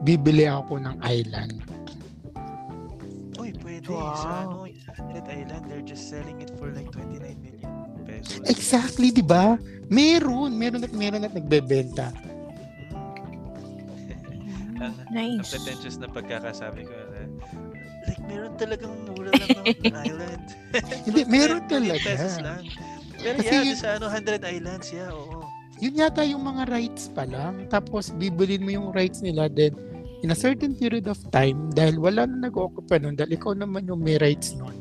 [0.03, 1.57] bibili ako ng island.
[3.35, 3.87] Uy, pwede.
[3.87, 4.13] Wow.
[4.13, 4.55] Sa ano,
[5.09, 7.71] Red Island, they're just selling it for like 29 million
[8.05, 8.39] pesos.
[8.45, 9.57] Exactly, di ba?
[9.87, 12.11] Meron, meron at meron at nagbebenta.
[12.13, 12.31] Mm.
[14.79, 15.49] ang, ang Nice.
[15.49, 17.19] pretentious na pagkakasabi ko na,
[18.05, 20.43] like, meron talagang mura lang ng island.
[21.07, 22.05] Hindi, meron 29 million talaga.
[22.05, 22.61] pesos lang.
[23.15, 25.47] Pero Kasi yeah, yun- sa ano, 100 islands, yeah, oo.
[25.79, 27.65] Yun yata yung mga rights pa lang.
[27.67, 29.73] Tapos bibilin mo yung rights nila then
[30.23, 33.99] in a certain period of time dahil wala na nag-occupy nun dahil ikaw naman yung
[33.99, 34.71] may rights nun.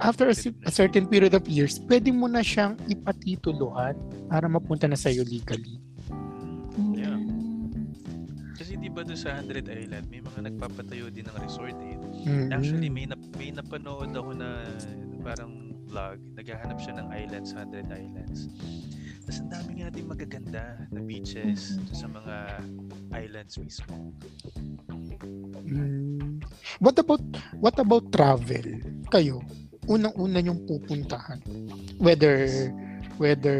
[0.00, 3.92] After a, a certain period of years, pwede mo na siyang ipatituluhan
[4.32, 5.76] para mapunta na sa'yo legally.
[6.96, 7.20] Yeah.
[8.56, 12.00] Kasi di ba doon sa 100 Island, may mga nagpapatayo din ng resort eh.
[12.24, 12.48] Mm.
[12.48, 14.64] Actually, may, nap- may napanood ako na
[15.20, 16.16] parang vlog.
[16.32, 18.48] Naghahanap siya ng islands, 100 islands.
[19.20, 22.36] Tapos ang dami nga din magaganda na beaches doon sa mga
[23.12, 24.16] islands mismo.
[25.68, 26.40] Mm.
[26.80, 27.22] What about
[27.60, 28.66] what about travel?
[29.12, 29.44] Kayo,
[29.86, 31.38] unang-una yung pupuntahan.
[32.00, 32.48] Whether
[33.20, 33.58] whether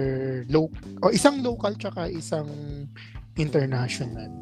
[0.49, 0.73] low
[1.05, 2.49] o isang local tsaka isang
[3.37, 4.33] international.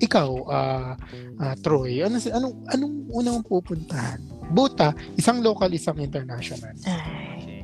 [0.00, 0.96] Ikaw, ah
[1.40, 4.20] ah, Troy, ano si- anong anong unang pupuntahan?
[4.48, 6.72] Buta, isang local, isang international.
[6.88, 7.36] Ay.
[7.36, 7.62] Okay.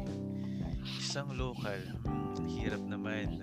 [1.01, 1.96] Isang local.
[2.77, 3.41] Hirap naman.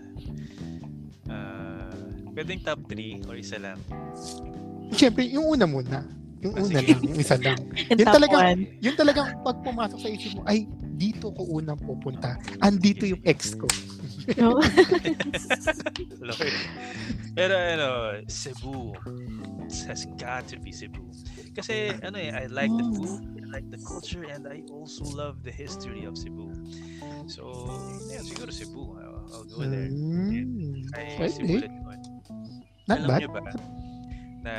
[1.26, 1.90] Ah,
[2.38, 3.82] pwedeng top 3 or isa lang.
[4.94, 6.06] Siyempre, yung una muna.
[6.46, 6.94] Yung Ah, una sige.
[6.94, 7.58] lang, yung isa lang.
[7.90, 8.62] And Yun top talaga- one.
[8.78, 12.38] Yung talagang pag pumasok sa isip mo, ay, dito ko unang pupunta.
[12.62, 13.66] Andito yung ex ko.
[14.38, 14.62] No?
[16.30, 16.54] Lord.
[17.34, 17.88] Pero ano,
[18.30, 18.94] Cebu.
[19.66, 21.02] It has got to be Cebu.
[21.58, 25.42] Kasi ano eh, I like the food, I like the culture, and I also love
[25.42, 26.54] the history of Cebu.
[27.26, 27.50] So,
[28.14, 28.94] yeah, siguro Cebu.
[29.32, 29.88] I'll, go there.
[29.88, 31.68] Mm, Ay, pwede.
[32.88, 33.20] Not Alam bad.
[33.24, 33.42] niyo ba
[34.44, 34.56] na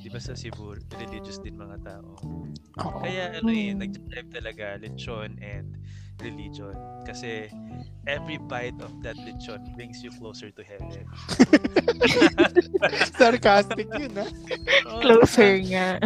[0.00, 2.16] di ba sa Cebu, religious din mga tao.
[2.80, 3.04] Oo.
[3.04, 5.76] Kaya ano eh, nag-drive talaga lechon and
[6.24, 6.72] religion.
[7.04, 7.52] Kasi
[8.08, 11.04] every bite of that lechon brings you closer to heaven.
[13.20, 14.26] Sarcastic yun, ha?
[15.04, 16.00] Closer nga.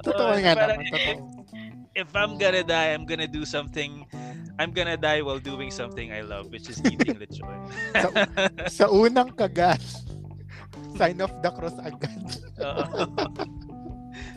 [0.00, 1.14] Totoo Oo, nga naman, totoo.
[1.96, 4.04] If I'm gonna die, I'm gonna do something
[4.60, 7.68] I'm gonna die while doing something I love, which is eating lechon.
[8.68, 9.80] Sa unang kagat,
[10.96, 12.20] sign of the cross agad.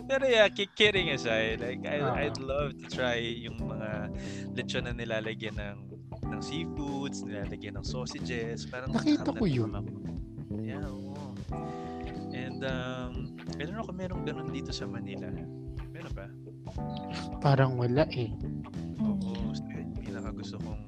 [0.10, 2.16] Pero yeah, ki- kidding aside, like I, Ah.
[2.20, 4.12] I'd love to try yung mga
[4.56, 5.78] lechon na nilalagyan ng
[6.28, 9.72] ng seafoods, nilalagyan ng sausages, parang Nakita ko yun.
[9.72, 9.92] ako.
[10.60, 11.16] Yeah, oo.
[12.36, 13.12] And um,
[13.56, 15.32] I don't know kung meron ganun dito sa Manila.
[16.10, 17.40] Meron ba?
[17.42, 18.30] Parang wala eh.
[19.02, 19.54] Oo,
[20.02, 20.82] pinaka gusto kong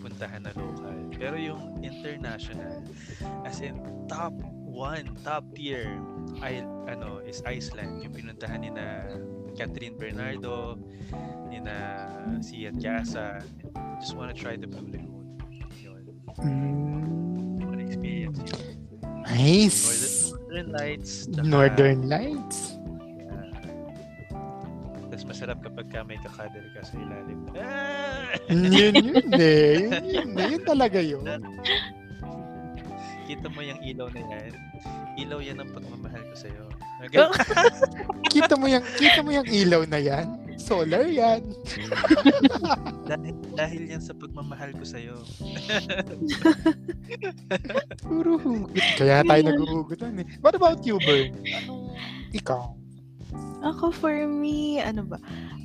[0.00, 0.96] puntahan na local.
[1.16, 2.84] Pero yung international,
[3.44, 4.32] as in top
[4.64, 5.96] one, top tier,
[6.44, 8.04] ay, ano, is Iceland.
[8.04, 9.04] Yung pinuntahan ni na
[9.56, 10.78] Catherine Bernardo,
[11.48, 12.08] ni na
[12.40, 13.40] Sian Casa.
[14.00, 15.36] Just wanna try the Blue Lagoon.
[15.76, 16.02] Yun.
[16.40, 18.76] Mm, Wanna experience yun.
[19.28, 19.80] nice.
[20.32, 21.12] Northern Lights.
[21.28, 22.79] Northern Lights.
[25.20, 27.44] Tapos masarap kapag ka may kakadal ka sa ilalim.
[27.52, 28.40] Ah!
[28.48, 28.72] Yun
[29.12, 29.84] yun eh.
[29.84, 30.48] Yun yun eh.
[30.56, 31.20] Yun talaga yun.
[33.28, 34.52] Kita mo yung ilaw na yan.
[35.20, 36.64] Ilaw yan ang pagmamahal ko sa'yo.
[37.20, 37.32] Oh.
[38.32, 40.40] Kita mo yung kita mo yung ilaw na yan.
[40.56, 41.44] Solar yan.
[43.04, 45.20] dahil, dahil yan sa pagmamahal ko sa'yo.
[48.08, 48.72] Puro hugot.
[48.96, 50.26] Kaya tayo naghuhugutan eh.
[50.40, 51.36] What about you, Bern?
[51.44, 51.92] Anong
[52.32, 52.79] ikaw?
[53.60, 55.18] Ako for me, ano ba,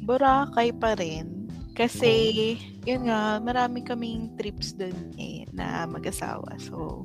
[0.06, 1.50] Boracay pa rin.
[1.76, 2.56] Kasi,
[2.88, 6.56] yun nga, marami kaming trips dun eh, na mag-asawa.
[6.56, 7.04] So,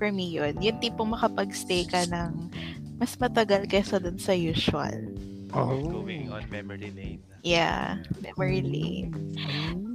[0.00, 0.58] for me yun.
[0.58, 2.50] Yung tipong makapag-stay ka ng
[2.98, 5.14] mas matagal kesa dun sa usual.
[5.54, 5.78] Oh.
[6.02, 7.22] Going on memory lane.
[7.46, 9.14] Yeah, memory lane.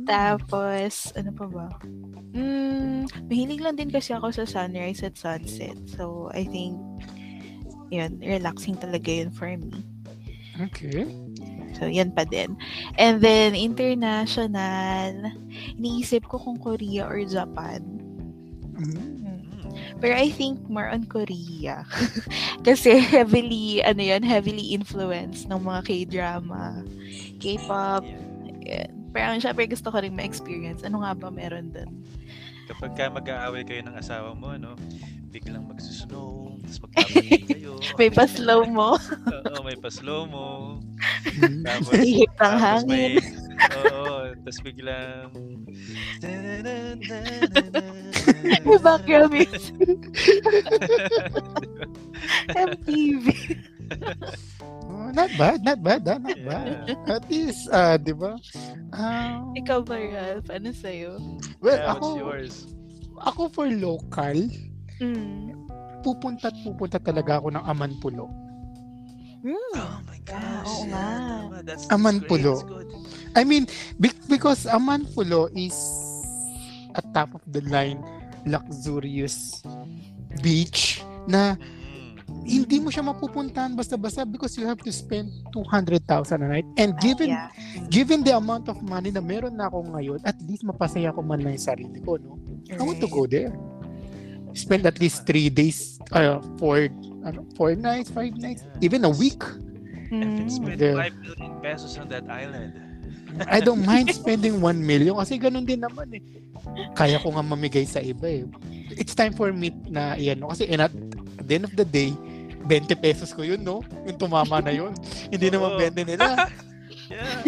[0.08, 1.68] Tapos, ano pa ba?
[2.36, 5.76] Mm, mahilig lang din kasi ako sa sunrise at sunset.
[5.91, 6.80] So, I think,
[7.91, 9.94] yun, relaxing talaga yun for me.
[10.56, 11.03] Okay.
[11.76, 12.56] So, yan pa din.
[12.95, 15.36] And then, international,
[15.76, 17.84] iniisip ko kung Korea or Japan.
[18.80, 18.95] Mm.
[18.95, 19.16] Hmm.
[19.99, 21.84] Pero I think more on Korea.
[22.68, 26.84] Kasi heavily, ano yan, heavily influenced ng mga K-drama,
[27.43, 28.03] K-pop.
[28.64, 28.91] Yan.
[29.16, 30.84] Pero syempre gusto ko rin ma-experience.
[30.84, 31.88] Ano nga ba meron dun?
[32.68, 34.76] Kapag ka mag-aaway kayo ng asawa mo, ano,
[35.32, 36.44] biglang magsusnow,
[36.76, 37.73] tapos magkabalik kayo.
[37.99, 38.89] May pa-slow mo.
[38.99, 40.45] Oo, may pa-slow mo.
[41.67, 43.23] Tapos, Hihip ng tapos may, hangin.
[43.78, 44.07] oo,
[44.41, 45.30] tapos biglang,
[48.65, 49.76] May background music.
[52.49, 53.26] MTV.
[54.63, 56.47] Oh, not bad, not bad, ah, not Yeah.
[56.47, 56.97] bad.
[57.07, 58.39] At least, ah, di ba?
[58.91, 60.49] Ah, Ikaw ba, Ralph?
[60.49, 61.19] Ano sa'yo?
[61.61, 62.53] well, Yeah, ako, what's yours?
[63.21, 64.38] ako for local,
[64.95, 65.51] Mm.
[66.06, 68.30] Pupunta at pupunta talaga ako ng Amanpulo.
[69.41, 69.74] Mm.
[69.78, 70.66] Oh my gosh.
[70.66, 71.06] oo yeah, nga.
[71.06, 71.58] tama.
[71.66, 72.30] That's, Aman that's great.
[72.30, 72.53] pulo.
[72.53, 72.88] That's good.
[73.34, 73.64] I mean,
[73.97, 75.74] be- because Amanpulo is
[76.93, 78.01] a top of the line
[78.45, 79.66] luxurious
[80.41, 81.58] beach na
[82.26, 82.41] Mm.
[82.41, 86.66] hindi mo siya mapupuntahan basta-basta because you have to spend 200,000 a night.
[86.74, 87.86] And given Ah, yeah.
[87.86, 91.45] given the amount of money na meron na ako ngayon, at least mapasaya ko man
[91.45, 92.41] lang yung sarili ko, no?
[92.66, 93.53] I want to go there.
[94.56, 96.88] Spend at least three days, uh, four,
[97.22, 98.88] ano, four nights, five nights, Yeah.
[98.88, 99.43] even a week.
[100.10, 100.49] And Mm.
[100.49, 100.95] spend There.
[100.95, 102.72] 5 million pesos on that island.
[103.51, 106.24] I don't mind spending 1 million kasi ganun din naman eh.
[106.95, 108.47] Kaya ko nga mamigay sa iba eh.
[108.95, 110.39] It's time for me na yan.
[110.39, 110.49] no?
[110.49, 110.93] Kasi at,
[111.43, 112.16] the end of the day,
[112.66, 113.84] 20 pesos ko yun, no?
[114.08, 114.95] Yung tumama na yun.
[115.34, 115.80] Hindi naman Oo.
[115.84, 116.26] 20 nila.
[117.06, 117.45] Yeah.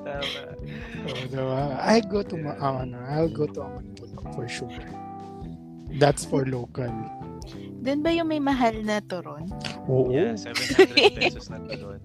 [0.00, 0.56] Tama.
[1.04, 1.76] So, diba?
[1.84, 4.72] I go to, ma- ah, ano, I'll go to Amanpulo for sure.
[5.98, 6.92] That's for local.
[7.80, 9.48] Doon ba yung may mahal na turon?
[9.88, 10.12] Oo.
[10.12, 12.00] Yeah, 700 pesos na to doon.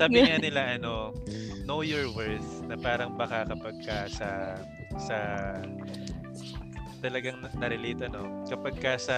[0.00, 1.12] Sabi nga nila, ano,
[1.68, 4.56] know your worth, na parang baka kapag ka sa,
[4.96, 5.16] sa,
[7.04, 9.16] talagang na- na-relate, ano, kapag ka sa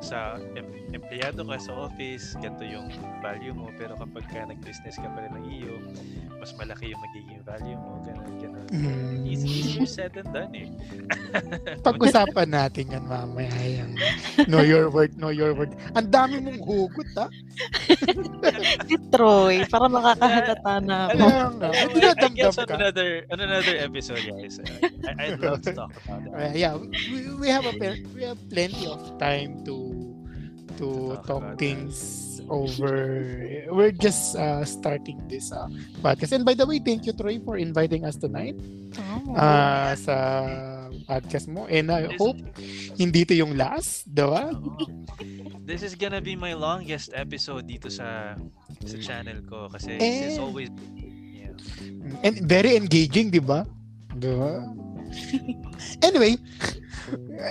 [0.00, 2.88] sa em- empleyado ka sa office, ganito yung
[3.20, 3.68] value mo.
[3.76, 5.74] Pero kapag ka nag-business ka pa rin ng iyo,
[6.40, 8.00] mas malaki yung magiging value mo.
[8.02, 8.66] Ganun, ganun.
[8.72, 9.28] Mm.
[9.28, 10.68] Easy, easier said than done eh.
[11.86, 13.52] Pag-usapan natin yan mamaya.
[13.60, 13.92] Yung
[14.48, 15.76] know your word, know your word.
[15.94, 17.28] Ang dami mong hugot, ha?
[18.88, 21.26] Si Troy, para makakahalata na ako.
[21.60, 24.56] Nga, I, guess on another, on another episode, guys.
[24.58, 24.88] Uh,
[25.18, 26.32] I, I'd love to talk about it.
[26.32, 27.74] Uh, yeah, we, we have a
[28.14, 29.89] we have plenty of time to
[30.80, 30.88] to
[31.28, 32.96] talk things over.
[33.70, 35.68] We're just uh, starting this uh,
[36.00, 36.32] podcast.
[36.32, 38.56] And by the way, thank you Troy for inviting us tonight
[38.98, 39.36] Oh.
[39.38, 40.16] uh, sa
[41.06, 41.70] podcast mo.
[41.70, 42.40] And I hope
[42.98, 44.50] hindi to yung last, diba?
[45.70, 48.34] This is gonna be my longest episode dito sa
[48.82, 50.34] sa channel ko kasi Eh.
[50.34, 50.66] it's always
[51.30, 51.54] yeah.
[52.26, 53.62] And very engaging, di ba?
[54.18, 54.66] Diba?
[56.06, 56.36] Anyway,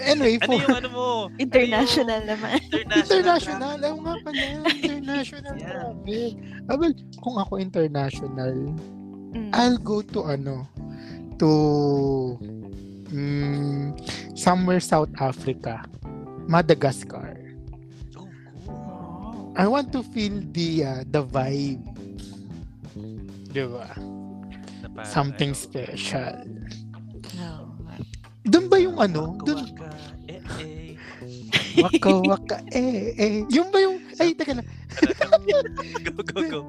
[0.05, 1.05] anyway, Ano for yung ano mo?
[1.37, 2.59] International naman.
[2.69, 2.99] International.
[2.99, 4.43] international, ako nga pala,
[4.75, 5.69] international Yeah.
[5.69, 6.29] travel.
[6.67, 8.53] Ah, well, kung ako international,
[9.29, 9.53] Mm.
[9.53, 10.65] I'll go to ano,
[11.37, 11.49] to
[13.13, 13.93] mm,
[14.33, 15.85] somewhere South Africa,
[16.49, 17.37] Madagascar.
[18.65, 19.53] Oh.
[19.53, 21.85] I want to feel the uh, the vibe.
[23.53, 23.85] Diba?
[25.05, 26.41] Something ano, special.
[28.49, 29.37] Doon ba yung ano?
[29.45, 29.89] Doon, waka,
[30.25, 30.91] eh, eh.
[31.85, 33.37] waka waka eh eh.
[33.53, 34.67] Yung ba yung, ay, teka lang.
[36.05, 36.61] go, go, go.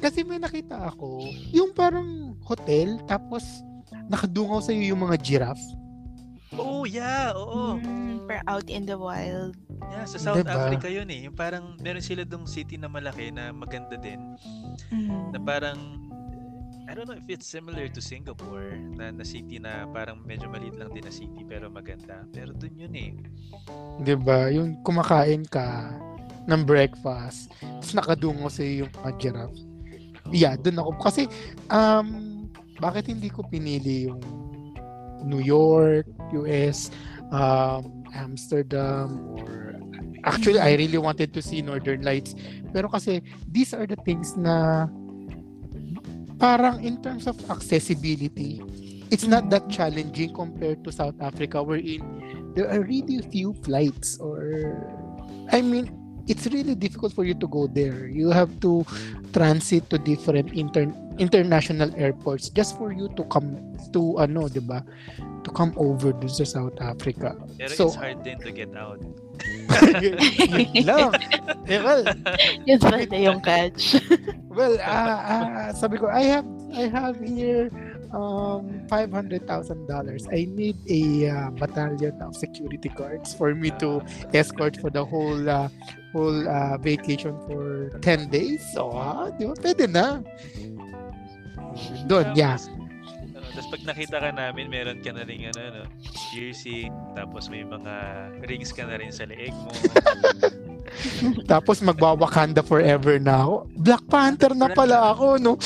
[0.00, 1.20] Kasi may nakita ako,
[1.52, 3.44] yung parang hotel, tapos
[4.08, 5.66] nakadungaw sa yung mga giraffe.
[6.58, 7.78] Oh, yeah, oo.
[7.78, 9.54] Mm, per out in the wild.
[9.94, 10.50] Yeah, sa South Diba?
[10.50, 11.30] Africa yun eh.
[11.30, 14.34] Yung parang meron sila dong city na malaki na maganda din.
[14.90, 15.30] Mm.
[15.30, 16.09] Na parang
[16.90, 20.74] I don't know if it's similar to Singapore na, na city na parang medyo maliit
[20.74, 22.26] lang din na city pero maganda.
[22.34, 23.14] Pero dun yun eh.
[24.18, 24.50] ba?
[24.50, 25.94] Yung kumakain ka
[26.50, 29.62] ng breakfast, tapos nakadungaw sa yung mga giraffe.
[30.34, 30.90] Yeah, doon ako.
[30.98, 31.30] Kasi,
[31.70, 32.50] um,
[32.82, 34.18] bakit hindi ko pinili yung
[35.22, 36.10] New York,
[36.42, 36.90] US,
[37.30, 39.78] um, Amsterdam, or
[40.26, 42.34] actually, I really wanted to see Northern Lights.
[42.74, 44.90] Pero kasi, these are the things na
[46.40, 48.64] parang in terms of accessibility,
[49.12, 52.00] it's not that challenging compared to South Africa wherein
[52.56, 54.74] there are really few flights or
[55.52, 55.92] I mean
[56.26, 58.06] it's really difficult for you to go there.
[58.06, 58.86] You have to
[59.34, 63.58] transit to different inter- international airports just for you to come
[63.92, 64.80] to ano, 'di ba?
[65.44, 67.34] To come over to South Africa.
[67.58, 69.02] Pero So- it's hard din to get out.
[70.74, 71.12] Yun lang.
[71.66, 72.02] Eh, well,
[72.66, 73.98] Yun pala yung catch.
[74.56, 77.70] well, ah, ah, sabi ko, I have I have here
[78.10, 79.46] um $500,000.
[80.34, 84.02] I need a uh, battalion of security guards for me to
[84.34, 85.70] escort for the whole uh,
[86.10, 88.66] whole uh, vacation for 10 days.
[88.74, 89.54] So, ah, di ba?
[89.54, 90.22] Pwede na.
[92.10, 92.58] Doon, yeah.
[93.50, 95.82] Tapos, tapos pag nakita ka namin, meron ka na rin ano, ano,
[96.30, 97.94] piercing, tapos may mga
[98.46, 99.74] rings ka na rin sa leeg mo.
[101.46, 103.70] Tapos magwa-Wakanda forever na ako.
[103.78, 105.54] Black Panther na pala ako, no?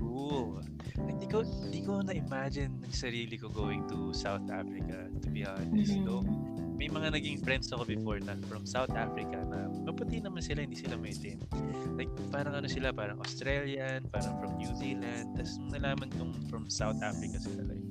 [0.00, 0.64] cool.
[0.96, 5.92] Hindi ko, hindi ko na-imagine ng sarili ko going to South Africa, to be honest.
[5.92, 6.04] Mhm.
[6.08, 6.24] Though,
[6.74, 10.74] may mga naging friends ako before na from South Africa na maputi naman sila, hindi
[10.74, 11.38] sila maitim.
[11.94, 15.38] Like, parang ano sila, parang Australian, parang from New Zealand.
[15.38, 17.86] Tapos nalaman kong from South Africa sila, like,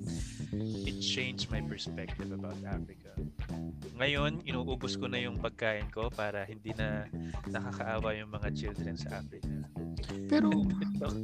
[0.84, 3.15] it changed my perspective about Africa.
[3.95, 7.07] Ngayon, inuubos ko na yung pagkain ko para hindi na
[7.47, 9.47] nakakaawa yung mga children sa Africa.
[10.27, 10.51] Pero,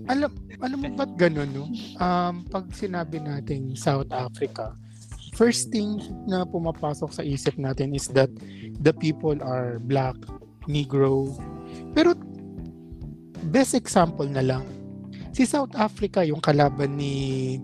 [0.07, 0.32] alam,
[0.64, 1.66] alam mo ba't ganun, no?
[1.99, 4.74] Um, pag sinabi nating South Africa,
[5.34, 8.30] first thing na pumapasok sa isip natin is that
[8.80, 10.16] the people are black,
[10.66, 11.30] negro.
[11.94, 12.14] Pero,
[13.50, 14.64] best example na lang,
[15.32, 17.58] si South Africa yung kalaban ni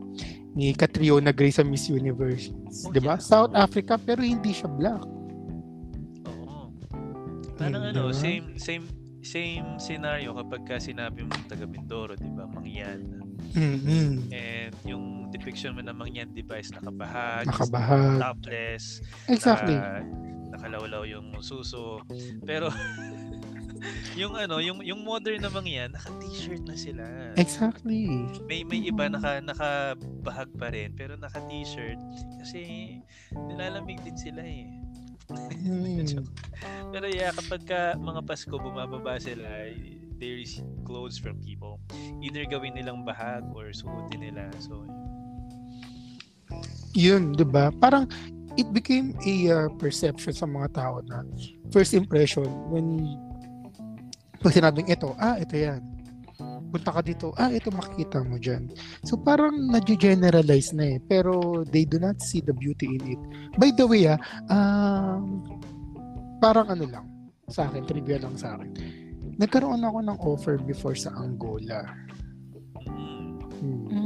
[0.55, 2.47] ni Catriona Gray sa Miss Universe.
[2.83, 3.19] Oh, 'Di ba?
[3.19, 3.19] yeah.
[3.19, 5.03] South Africa pero hindi siya black.
[6.25, 6.71] Oo.
[7.55, 8.87] Parang Hmm, ano, same same
[9.19, 12.47] same scenario kapag ka sinabi mong taga Mindoro, 'di ba?
[12.47, 13.03] Mangyan.
[13.53, 18.17] mm And yung depiction mo ng Mangyan, 'di ba, is nakabahag, Nakabahag.
[18.17, 19.75] topless, Exactly.
[19.75, 20.01] naka,
[20.55, 21.99] nakalawlaw yung suso.
[22.41, 22.71] Pero
[24.19, 27.03] yung ano, yung yung modern na Mangyan, naka-t-shirt na sila.
[27.35, 28.07] Exactly.
[28.47, 31.99] May may iba naka nakabahag pa rin, pero naka-t-shirt
[32.39, 32.59] kasi
[33.35, 34.67] nilalamig din sila eh.
[35.65, 36.05] Mm.
[36.93, 39.73] Pero yeah, kapag ka mga Pasko bumababa sila,
[40.21, 41.81] they receive clothes from people.
[42.21, 44.53] Either gawin nilang bahag or suotin nila.
[44.61, 44.85] So,
[46.95, 47.71] Yun, 'di ba?
[47.75, 48.07] Parang
[48.55, 51.27] it became a uh, perception sa mga tao na
[51.75, 53.03] first impression when
[54.45, 55.81] pag sinabing ito, ah, ito yan.
[56.69, 58.69] Punta ka dito, ah, ito makikita mo dyan.
[59.01, 60.97] So parang na-generalize na eh.
[61.01, 63.21] Pero they do not see the beauty in it.
[63.57, 64.21] By the way, ah,
[64.53, 65.41] um,
[66.37, 67.05] parang ano lang,
[67.49, 68.69] sa akin, trivia lang sa akin.
[69.41, 72.04] Nagkaroon ako ng offer before sa Angola.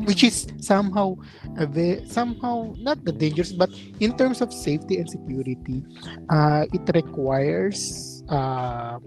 [0.10, 1.14] Which is somehow
[1.54, 3.70] a ve- somehow not the dangerous but
[4.02, 5.86] in terms of safety and security
[6.28, 7.78] uh, it requires
[8.26, 8.98] uh,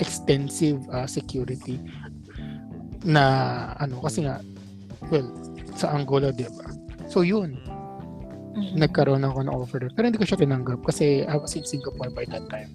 [0.00, 1.76] extensive uh, security
[3.04, 3.24] na
[3.76, 4.40] ano kasi nga
[5.12, 5.28] well
[5.76, 6.66] sa Angola di ba?
[7.06, 7.60] So yun.
[8.58, 8.74] Mhm.
[8.74, 9.80] nagkaroon ako ng offer.
[9.94, 12.74] Pero hindi ko siya tinanggap kasi I was in Singapore by that time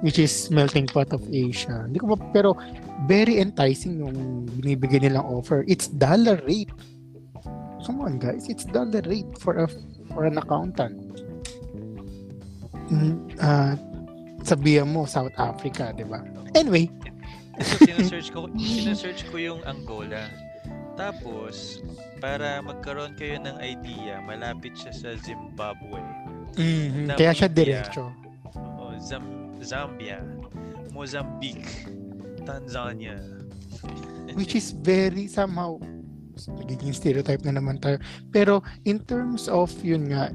[0.00, 1.84] which is melting pot of Asia.
[1.84, 2.56] Hindi ko ma- pero
[3.04, 4.16] very enticing yung
[4.56, 5.60] binibigay nilang offer.
[5.68, 6.72] It's dollar rate
[7.82, 9.66] come on guys it's dollar rate for a
[10.12, 10.94] for an accountant
[12.90, 13.74] mm, uh,
[14.42, 16.20] sabihan mo South Africa di ba
[16.54, 16.88] anyway
[17.60, 20.32] So, sinesearch ko, sinesearch ko yung Angola.
[20.96, 21.84] Tapos,
[22.16, 26.00] para magkaroon kayo ng idea, malapit siya sa Zimbabwe.
[26.56, 27.84] mhm, kaya siya Namibia.
[27.84, 28.04] diretso
[28.56, 30.24] O, Zam- Zambia.
[30.88, 31.84] Mozambique.
[32.48, 33.20] Tanzania.
[34.32, 35.76] which is very somehow
[36.48, 38.00] nagiging stereotype na naman tayo.
[38.32, 40.32] Pero in terms of yun nga,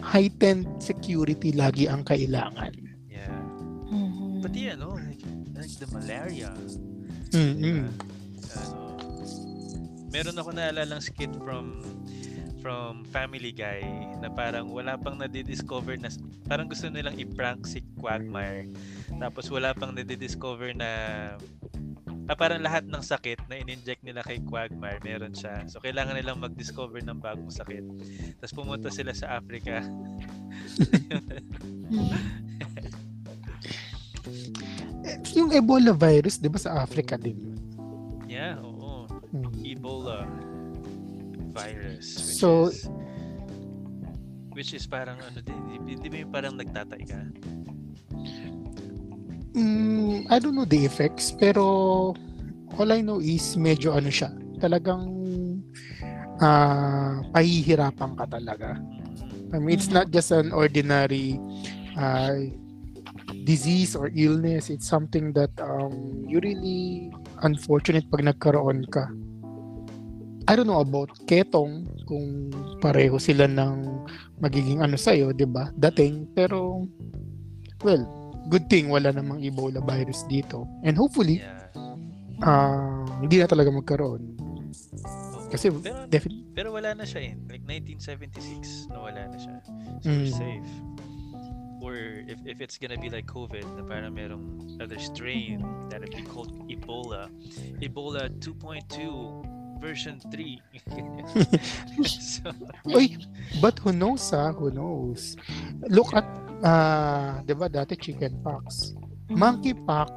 [0.00, 2.72] heightened security lagi ang kailangan.
[3.10, 3.34] Yeah.
[3.90, 4.46] Mhm.
[4.46, 6.54] Pati ano, like, like the malaria.
[7.34, 7.92] Mm-mm.
[8.56, 8.88] Ano,
[10.08, 11.84] meron ako naalalang skit from
[12.58, 13.84] from Family Guy
[14.18, 16.10] na parang wala pang nadidiscover na
[16.50, 18.66] parang gusto nilang i-prank si Quagmire
[19.20, 20.90] tapos wala pang nadidiscover na
[22.28, 25.64] ah, parang lahat ng sakit na in-inject nila kay Quagmire meron siya.
[25.66, 27.84] So kailangan nilang mag-discover ng bagong sakit.
[28.38, 29.80] Tapos pumunta sila sa Africa.
[35.32, 37.58] Yung Ebola virus, di ba sa Africa din yun?
[38.28, 39.08] yeah oo.
[39.32, 39.48] Mm.
[39.64, 40.28] Ebola
[41.56, 42.84] virus which So- is
[44.52, 45.56] which is parang ano din
[45.88, 47.18] di, di ba yung parang nagtatay ka
[49.58, 52.14] Mm, I don't know the effects, pero
[52.78, 54.30] all I know is medyo ano siya,
[54.62, 55.10] talagang
[56.38, 58.78] ah pahihirapan ka talaga.
[59.50, 61.42] I mean, it's not just an ordinary
[61.98, 62.38] uh,
[63.42, 64.70] disease or illness.
[64.70, 67.10] It's something that um, you really
[67.42, 69.10] unfortunate pag nagkaroon ka.
[70.48, 72.48] I don't know about ketong kung
[72.80, 74.06] pareho sila ng
[74.40, 75.68] magiging ano sa'yo, di ba?
[75.76, 76.24] Dating.
[76.32, 76.88] Pero,
[77.84, 78.00] well,
[78.48, 80.64] good thing wala namang Ebola virus dito.
[80.82, 81.68] And hopefully, Yeah.
[82.42, 84.22] uh, hindi na talaga magkaroon.
[84.40, 84.60] Oo.
[85.48, 87.34] Kasi pero, definitely, pero wala na siya eh.
[87.48, 89.56] Like 1976, nawala na siya.
[90.04, 90.18] So Mm.
[90.20, 90.70] we're safe.
[91.78, 91.94] Or
[92.26, 96.26] if, if it's gonna be like COVID, na parang merong other strain that would be
[96.26, 97.30] called Ebola.
[97.80, 100.58] Ebola 2.2 version 3.
[102.04, 102.50] so,
[102.84, 103.14] Uy,
[103.62, 105.38] but who knows ah, who knows?
[105.86, 106.26] Look at,
[106.62, 108.94] uh, di ba dati chicken pox?
[109.28, 110.12] Monkeypox,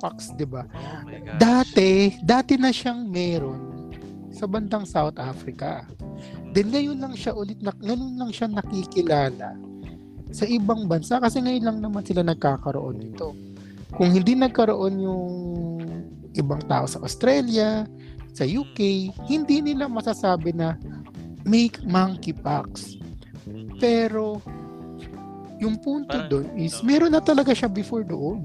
[0.00, 0.64] pox, di ba?
[0.64, 1.00] oh.
[1.40, 3.92] Dati, dati na siyang meron
[4.30, 5.84] sa bandang South Africa.
[6.52, 9.54] Then ngayon lang siya ulit, na, ngayon lang siya nakikilala
[10.30, 13.34] sa ibang bansa kasi ngayon lang naman sila nagkakaroon nito.
[13.94, 15.26] Kung hindi nagkaroon yung
[16.38, 17.86] ibang tao sa Australia,
[18.30, 20.78] sa UK, hindi nila masasabi na
[21.42, 22.94] may monkeypox.
[23.82, 24.38] Pero
[25.60, 26.88] yung punto Parang- doon is oo.
[26.88, 28.40] meron na talaga siya before doon.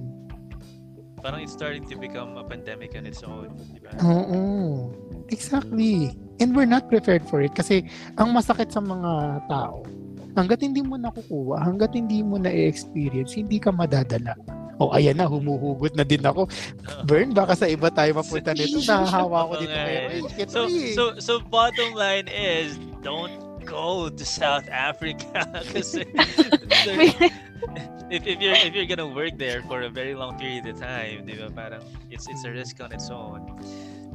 [1.23, 3.49] Parang it's starting to become a pandemic on its own.
[3.73, 3.97] Di ba?
[4.05, 4.93] Oo.
[5.33, 6.13] Exactly.
[6.37, 7.89] And we're not prepared for it kasi
[8.21, 9.81] ang masakit sa mga tao,
[10.37, 14.37] hanggat hindi mo nakukuha, hanggat hindi mo na-experience, hindi ka madadala.
[14.75, 16.51] O ayan na, humuhugot na din ako.
[17.07, 18.83] Burn, baka sa iba tayo mapunta nito.
[18.83, 19.71] Nahahawa ko dito.
[19.71, 20.21] nga ngayon.
[20.51, 25.43] So, so, so bottom line is, don't go to South Africa
[25.73, 26.05] kasi
[28.13, 31.25] if, if you're if you're gonna work there for a very long period of time,
[31.25, 31.81] di ba, parang
[32.13, 33.41] it's it's a risk on its own.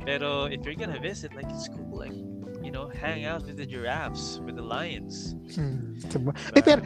[0.07, 2.14] Pero if you're gonna visit, like it's cool, like
[2.62, 5.34] you know, hang out with the giraffes, with the lions.
[5.57, 5.96] Hmm.
[6.07, 6.32] Diba?
[6.55, 6.80] Eh, pero,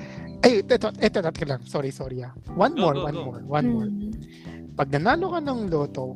[0.46, 1.60] ay, ito, ito, ito, ito lang.
[1.66, 2.32] Sorry, sorry ah.
[2.54, 3.24] One Go, more, go, one go.
[3.26, 3.88] more, one more.
[3.90, 4.12] Mm.
[4.78, 6.14] Pag nanalo ka ng loto,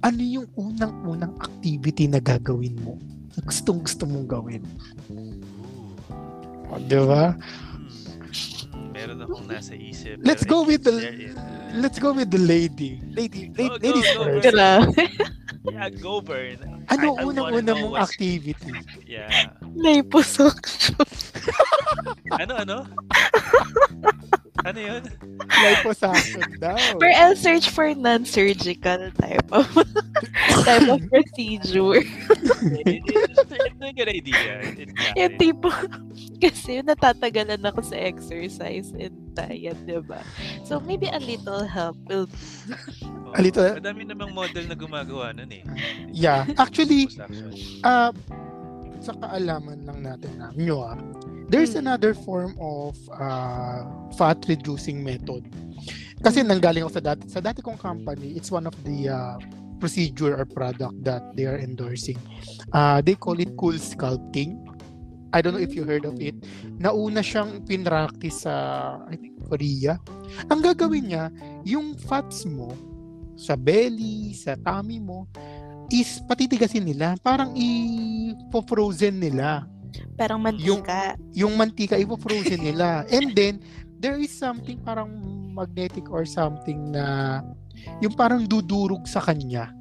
[0.00, 2.96] ano yung unang-unang activity na gagawin mo?
[3.36, 4.62] Na Gustong gusto mong gawin.
[6.70, 7.34] O, di ba?
[7.34, 8.90] Hmm.
[8.94, 10.18] Meron akong nasa isip.
[10.22, 11.34] Let's go with the- it.
[11.74, 12.98] Let's go with the lady.
[13.10, 14.44] Lady, Go, lady, go, ladies go, first.
[14.50, 14.66] go.
[15.70, 16.56] Yeah, go burn.
[16.90, 18.72] Ano unang-una mong what's- activity?
[19.06, 19.54] Yeah.
[19.78, 20.98] Liposuction.
[22.34, 22.76] Ano, ano?
[24.60, 25.02] Ano yun?
[25.48, 26.76] Liposuction daw.
[27.00, 29.64] Or I'll search for non-surgical type of
[30.68, 32.02] type of procedure.
[32.84, 34.60] It- It's it's a good idea.
[34.76, 35.38] It's Yung valid.
[35.38, 35.70] tipo,
[36.38, 40.20] kasi natatagalan ako sa exercise and diet, di ba?
[40.66, 42.26] So, maybe a little help will
[43.00, 43.32] Oo.
[43.32, 45.62] A little- Madami namang model na gumagawa nun eh.
[46.10, 46.44] Yeah.
[46.58, 47.50] Actually, Liposuction.
[47.82, 48.10] uh,
[49.00, 50.98] sa kaalaman lang natin na nyo ah,
[51.48, 51.88] there's Mm.
[51.88, 53.82] another form of uh,
[54.14, 55.42] fat reducing method.
[56.20, 59.40] Kasi nanggaling ako sa dati, sa dati kong company, it's one of the uh,
[59.80, 62.20] procedure or product that they are endorsing.
[62.76, 64.60] Uh, they call it cool sculpting.
[65.32, 66.36] I don't know if you heard of it.
[66.76, 68.52] Nauna siyang pinractice sa,
[69.08, 69.96] I think, Korea.
[70.52, 71.32] Ang gagawin niya,
[71.64, 72.76] yung fats mo
[73.40, 75.24] sa belly, sa tummy mo,
[75.90, 77.18] is patitigasin nila.
[77.20, 79.66] Parang i-frozen nila.
[80.14, 81.16] parang mantika.
[81.34, 83.02] Yung mantika, i-frozen nila.
[83.08, 83.58] And then,
[83.98, 85.10] there is something parang
[85.50, 87.40] magnetic or something na
[87.98, 89.72] yung parang dudurog sa kanya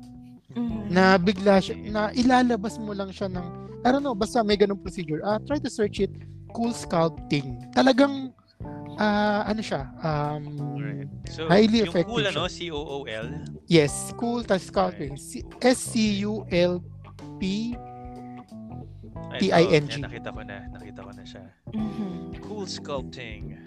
[0.55, 0.89] Mhm.
[0.89, 3.47] na bigla siya, na ilalabas mo lang siya ng
[3.80, 5.24] I don't know, basta may ganung procedure.
[5.24, 6.12] Ah, try to search it.
[6.51, 7.64] Cool sculpting.
[7.72, 8.36] Talagang
[9.00, 9.88] ah ano siya?
[10.04, 10.43] Um,
[10.76, 11.08] Alright.
[11.32, 12.36] So, highly yung effective cool, siya.
[12.36, 12.52] ano?
[12.52, 13.28] C-O-O-L.
[13.66, 15.16] Yes, cool tas sculpting.
[15.16, 17.41] C- S-C-U-L-P
[19.30, 19.93] Ay, T-I-N-G.
[20.02, 20.58] yan, nakita ko na.
[20.74, 21.45] Nakita ko na siya.
[21.72, 22.41] Mhm.
[22.43, 23.62] Cool sculpting.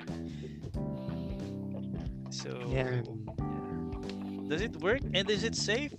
[2.30, 3.04] So, Yan.
[4.48, 5.94] does it work and is it safe?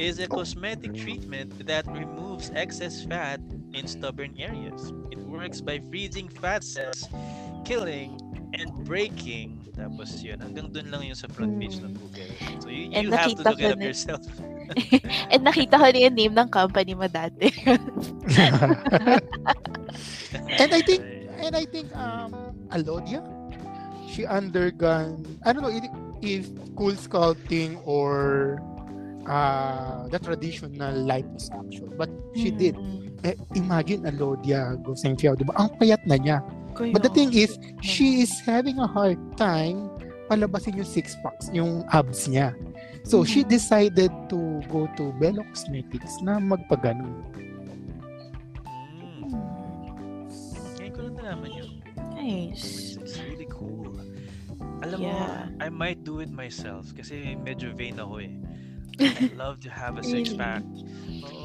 [0.00, 3.38] Is a cosmetic treatment that removes excess fat
[3.76, 4.90] in stubborn areas.
[5.12, 7.06] It works by freezing fat cells,
[7.68, 8.16] killing
[8.52, 9.56] and breaking.
[9.72, 12.28] Tapos yun, hanggang dun lang yung sa front page ng Google.
[12.60, 14.22] So you, And you have to look it up na- yourself.
[15.32, 17.48] And nakita ko na yung name ng company mo dati.
[20.60, 21.00] and I think
[21.40, 22.32] and I think um
[22.70, 23.20] Alodia
[24.08, 25.84] she undergone I don't know if,
[26.22, 26.44] if
[26.76, 28.60] cool sculpting or
[29.28, 33.00] uh the traditional liposuction but she did Mhm.
[33.22, 36.40] eh, imagine Alodia Goseng Fiao diba ang payat na niya
[36.90, 39.86] But the thing is she is having a hard time
[40.26, 42.56] palabasin yung six packs yung abs niya
[43.06, 43.50] so she Mhm.
[43.52, 47.22] decided to go to Bello Cosmetics na magpaganon
[49.22, 49.30] Mm.
[50.78, 51.70] Ngayon ko lang nalaman yun.
[52.14, 52.94] Nice.
[52.98, 53.94] It's really cool.
[54.82, 55.46] Alam Yeah.
[55.50, 58.32] mo, I might do it myself kasi medyo vain ako eh.
[59.02, 60.62] I love to have a six pack.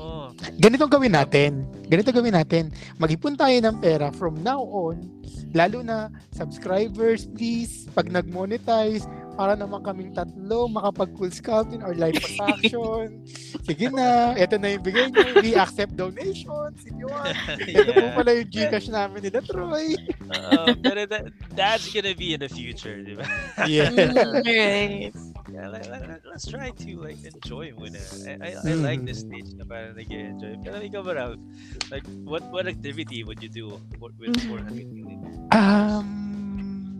[0.07, 0.31] Oo.
[0.55, 1.67] ganito gawin natin.
[1.91, 2.71] Ganito gawin natin.
[2.95, 5.03] Mag-ipon tayo ng pera from now on.
[5.51, 13.21] Lalo na subscribers, please, pag nag-monetize, para naman kaming tatlo makapag-cool scouting or liposuction.
[13.69, 15.45] Sige na, eto na yung bigay nyo.
[15.45, 17.37] We accept donations if you want.
[17.61, 18.17] Ito po yeah.
[18.17, 19.93] pala yung Gcash namin nila, Troy.
[20.33, 23.29] Oo, pero that, that's gonna be in the future, di ba?
[23.69, 23.93] Yeah.
[23.93, 25.13] Mm, right.
[25.47, 28.03] Yeah, let, let, let's try to like enjoy muna.
[28.27, 30.59] I, I, I like this stage na parang nag-enjoy.
[30.59, 31.39] Pero ikaw ba Ralph?
[31.87, 34.59] Like, what what activity would you do for- with Mhm.
[34.67, 35.19] 400 million?
[35.55, 36.99] Um,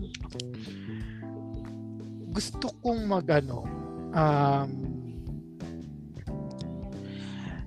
[2.31, 3.67] gusto kong magano
[4.15, 4.71] um,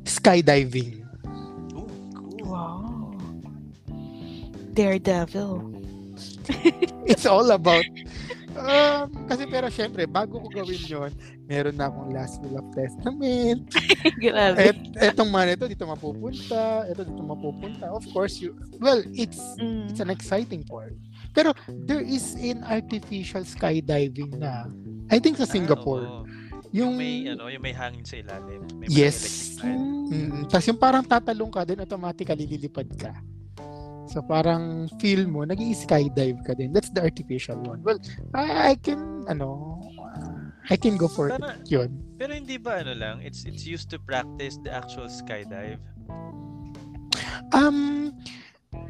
[0.05, 1.05] skydiving.
[1.77, 2.41] Ooh, cool.
[2.49, 3.13] Wow.
[4.73, 5.77] Daredevil.
[7.07, 7.85] It's all about
[8.55, 11.11] um, kasi pero syempre bago ko gawin yon
[11.45, 13.67] meron na akong last will of testament
[14.23, 14.59] Grabe.
[14.59, 14.79] et
[15.13, 19.91] etong man ito dito mapupunta ito dito mapupunta of course you well it's Mm.
[19.91, 20.95] it's an exciting part
[21.31, 21.55] pero
[21.87, 24.67] there is an artificial skydiving na
[25.11, 26.23] I think sa Singapore Ah,
[26.71, 28.63] yung Yung may, ano, yung may hangin sa ilalim.
[28.79, 29.59] May Yes.
[29.59, 33.11] Mm, Tapos yung parang tatalong ka din, automatically lilipad ka.
[34.11, 36.75] So parang feel mo, nag skydive ka din.
[36.75, 37.79] That's the artificial one.
[37.87, 38.03] Well,
[38.35, 41.95] I, I can, ano, uh, I can go for Sana- it yun.
[42.19, 45.79] Pero hindi ba ano lang, it's it's used to practice the actual skydive.
[47.55, 48.13] Um,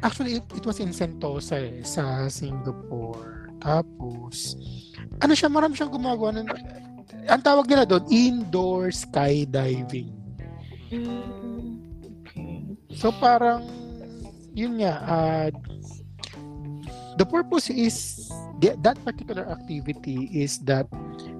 [0.01, 3.53] actually, it, it was in Sentosa eh, sa Singapore.
[3.61, 4.57] Tapos,
[5.21, 6.49] ano siya, marami siyang gumagawa ng,
[7.29, 10.11] ang tawag nila doon, indoor skydiving.
[10.89, 11.77] Mm.
[12.25, 12.73] Okay.
[12.97, 13.63] So parang
[14.53, 15.47] yun nga uh,
[17.15, 18.27] the purpose is
[18.59, 20.87] the- that particular activity is that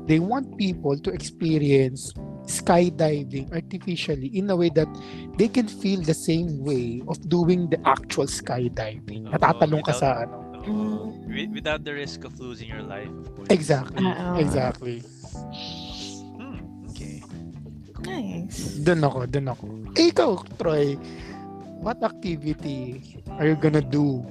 [0.06, 2.12] they want people to experience
[2.44, 4.90] skydiving artificially in a way that
[5.38, 9.30] they can feel the same way of doing the actual skydiving.
[9.30, 10.38] Oo, Natatalong ka without- sa ano.
[11.26, 13.50] Wi- without the risk of losing your life, of course.
[13.50, 14.04] Exactly.
[14.04, 14.36] Ah.
[14.38, 15.00] Exactly.
[16.38, 16.60] Hmm,
[16.92, 17.22] okay.
[18.04, 18.82] Nice.
[18.82, 19.64] Doon ako, doon ako.
[19.96, 20.98] Eh, ikaw, Troy,
[21.82, 24.22] what activity are you gonna do?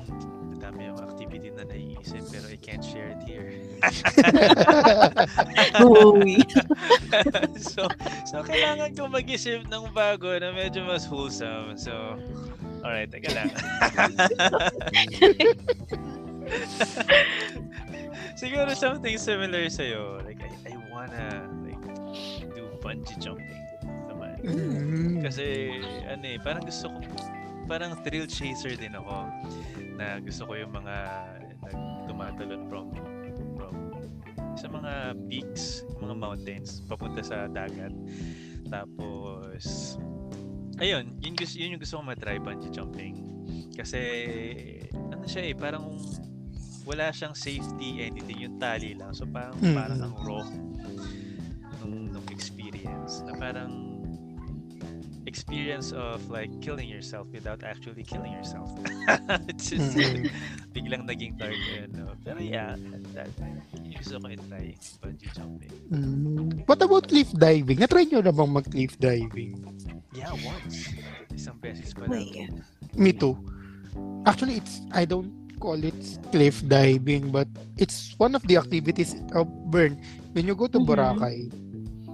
[0.00, 3.52] Hmm, dami yung activity na naiisip pero I can't share it here.
[7.60, 7.84] so,
[8.24, 11.76] so kailangan ko mag-isip ng bago na medyo mas wholesome.
[11.76, 12.16] So,
[12.80, 13.52] alright, teka lang.
[18.40, 20.24] Siguro something similar sa'yo.
[20.24, 21.84] Like, I, I wanna like,
[22.56, 23.59] do bungee jumping.
[25.20, 25.78] Kasi,
[26.08, 26.98] ano eh, parang gusto ko,
[27.68, 29.28] parang thrill chaser din ako.
[29.94, 30.96] Na gusto ko yung mga
[31.60, 31.76] nag
[32.08, 32.86] tumatalon from,
[33.54, 33.74] from
[34.58, 37.92] sa mga peaks, mga mountains, papunta sa dagat.
[38.66, 39.96] Tapos,
[40.82, 43.16] ayun, yun, gusto, yun yung gusto ko matry, bungee jumping.
[43.76, 44.00] Kasi,
[44.94, 45.96] ano siya eh, parang
[46.88, 49.12] wala siyang safety, anything, yung tali lang.
[49.14, 49.76] So, parang, Mm.
[49.76, 50.42] parang ang raw
[51.84, 53.22] nung, nung experience.
[53.24, 53.89] Na parang,
[55.30, 58.66] experience of like killing yourself without actually killing yourself.
[59.50, 60.26] It's just Mm.
[60.74, 61.94] biglang naging dark yun.
[61.94, 62.10] No?
[62.26, 62.74] Pero yeah,
[63.14, 63.30] that,
[63.94, 65.70] gusto ko i-try bungee jumping.
[65.94, 66.66] Mm.
[66.66, 67.78] What about cliff diving?
[67.78, 69.54] Na-try nyo na bang mag-cliff diving?
[70.10, 70.90] Yeah, once.
[71.30, 72.58] Isang beses pa lang.
[72.98, 73.38] Me too.
[74.26, 75.30] Actually, it's I don't
[75.62, 75.94] call it
[76.34, 77.46] cliff diving, but
[77.78, 79.94] it's one of the activities of burn.
[80.34, 80.86] When you go to Mhm.
[80.88, 81.38] Boracay,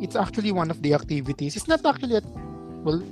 [0.00, 1.56] it's actually one of the activities.
[1.56, 2.26] It's not actually at,
[2.86, 3.02] well,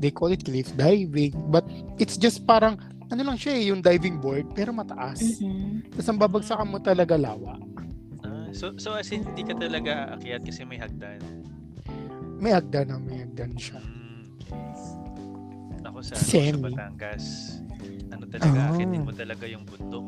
[0.00, 1.62] they call it cliff diving, but
[2.00, 2.80] it's just parang
[3.12, 5.20] ano lang siya eh, yung diving board, pero mataas.
[5.20, 5.92] Mhm.
[5.92, 7.60] Tapos ang babagsakan mo talaga lawa.
[8.24, 11.20] Ah, so, so as in, hindi ka talaga aakyat kasi may hagdan.
[12.40, 13.76] May hagdan na, may hagdan siya.
[13.82, 14.56] Mm, okay.
[15.84, 16.62] Ako sa, ano, sa Semi.
[16.72, 17.24] Batangas,
[18.08, 18.70] ano talaga, Ah.
[18.72, 20.06] akitin mo talaga yung bundok.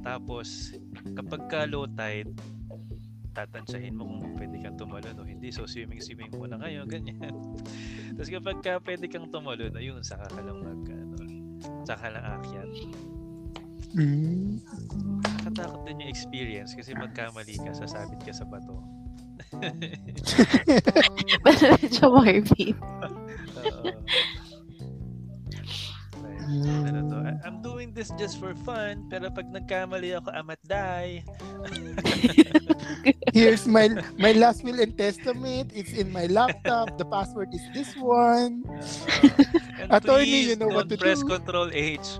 [0.00, 0.72] Tapos,
[1.12, 2.30] kapag ka low tide,
[3.34, 5.48] tatansyahin mo kung pwede kang tumalon o hindi.
[5.52, 7.34] So, swimming-swimming muna kayo, ganyan.
[8.16, 11.16] Tapos kapag ka pwede kang tumalon, ayun, saka ka lang mag, ano,
[11.84, 12.70] saka lang akyat.
[13.96, 14.60] Mm.
[15.24, 18.84] Nakakatakot din yung experience kasi magkamali ka, sasabit ka sa bato.
[21.44, 22.76] Pero medyo morbid.
[23.58, 23.90] Oo.
[26.48, 31.20] Ano to, I- I'm doing this just for fun, pero pag nagkamali ako, might die.
[33.36, 35.70] Here's my my last will and testament.
[35.76, 36.96] It's in my laptop.
[36.96, 38.64] The password is this one.
[39.20, 39.28] Uh,
[39.78, 41.28] and Attorney, you please, know what don't to press do.
[41.28, 42.18] Control H.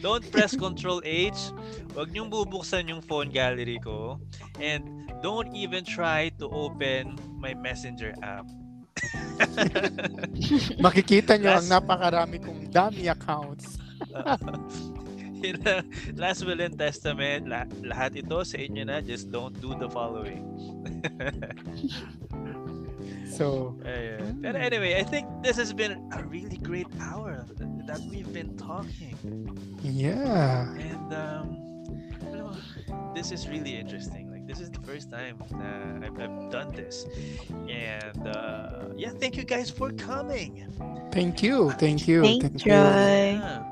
[0.00, 1.52] Don't press Control H.
[1.96, 4.20] Huwag niyong bubuksan yung phone gallery ko.
[4.60, 8.44] And don't even try to open my messenger app.
[10.84, 13.76] Makikita nyo ang Last- napakarami kong dummy accounts.
[15.40, 15.88] Lang.
[16.20, 20.44] Last will and testament, la- lahat ito sa inyo na, just don't do the following.
[23.30, 24.42] So, Ayun.
[24.42, 24.66] Pero Mm.
[24.68, 27.46] anyway, I think this has been a really great hour
[27.86, 29.14] that, we've been talking.
[29.80, 30.66] yeah.
[30.76, 31.46] And um,
[33.14, 34.29] this is really interesting.
[34.50, 37.06] Like this is the first time na I've, I've done this.
[37.70, 40.66] And uh, yeah, thank you guys for coming.
[41.12, 41.70] Thank you.
[41.78, 42.22] Thank you.
[42.22, 42.72] Thank you.
[42.74, 43.38] Ay.
[43.38, 43.62] Yeah.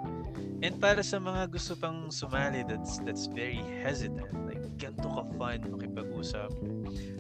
[0.63, 5.67] And para sa mga gusto pang sumali that's that's very hesitant, like ganito ka fun
[5.67, 6.51] makipag-usap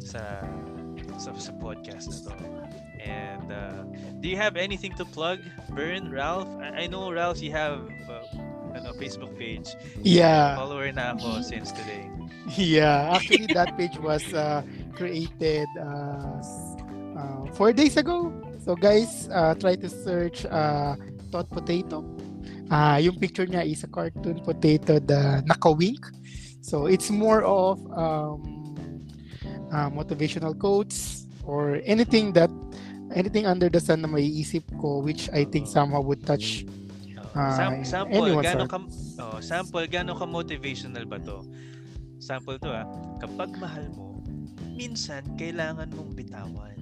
[0.02, 0.22] sa
[1.18, 2.34] sa, sa podcast na to.
[3.02, 3.82] And uh,
[4.22, 5.42] do you have anything to plug,
[5.74, 6.50] Bern, Ralph?
[6.62, 8.22] I, I know Ralph, you have uh,
[8.74, 9.74] ano, Facebook page.
[10.02, 10.54] Yeah.
[10.54, 12.06] Follower na ako since today.
[12.56, 13.12] Yeah.
[13.14, 14.62] Actually, that page was uh,
[14.94, 16.40] created uh,
[17.16, 18.32] uh, four days ago.
[18.64, 20.96] So, guys, uh, try to search uh,
[21.32, 22.04] Tot Potato.
[22.70, 26.04] Ah, yung picture niya is a cartoon potato na naka-wink.
[26.60, 29.04] So, it's more of um,
[29.72, 32.52] uh, motivational quotes or anything that
[33.16, 36.68] anything under the sun na maiisip ko which I think somehow would touch
[37.38, 38.66] Oh, sam- Ah, sample, heart.
[38.66, 38.78] ka
[39.20, 41.44] oh, sample, gaano ka motivational ba to?
[42.28, 42.84] Sample to ah.
[43.24, 44.20] Kapag mahal mo,
[44.76, 46.76] minsan kailangan mong bitawan.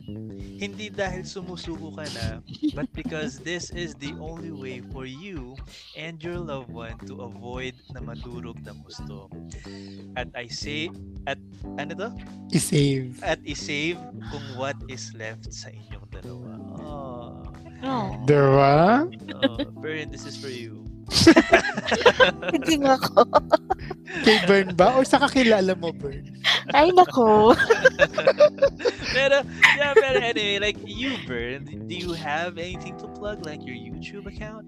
[0.59, 2.43] Hindi dahil sumusuko ka na,
[2.75, 5.55] but because this is the only way for you
[5.95, 9.31] and your loved one to avoid na madurog na gusto.
[10.19, 10.91] At I say,
[11.31, 11.39] at
[11.79, 12.09] ano to?
[12.51, 13.19] i-save.
[13.23, 13.99] At i-save
[14.31, 16.51] kung what is left sa inyong dalawa.
[16.83, 17.31] Oh,
[17.85, 19.05] Oh, Diba?
[19.37, 20.86] oh Bern, this is for you.
[22.55, 23.23] hindi nga ako.
[24.27, 24.99] Kay Bern ba?
[24.99, 26.27] Or sa kakilala mo, Bern?
[26.75, 27.55] Ay, nako.
[29.17, 29.47] pero,
[29.79, 34.27] yeah, pero anyway, like you, Bern, do you have anything to plug, like your YouTube
[34.27, 34.67] account?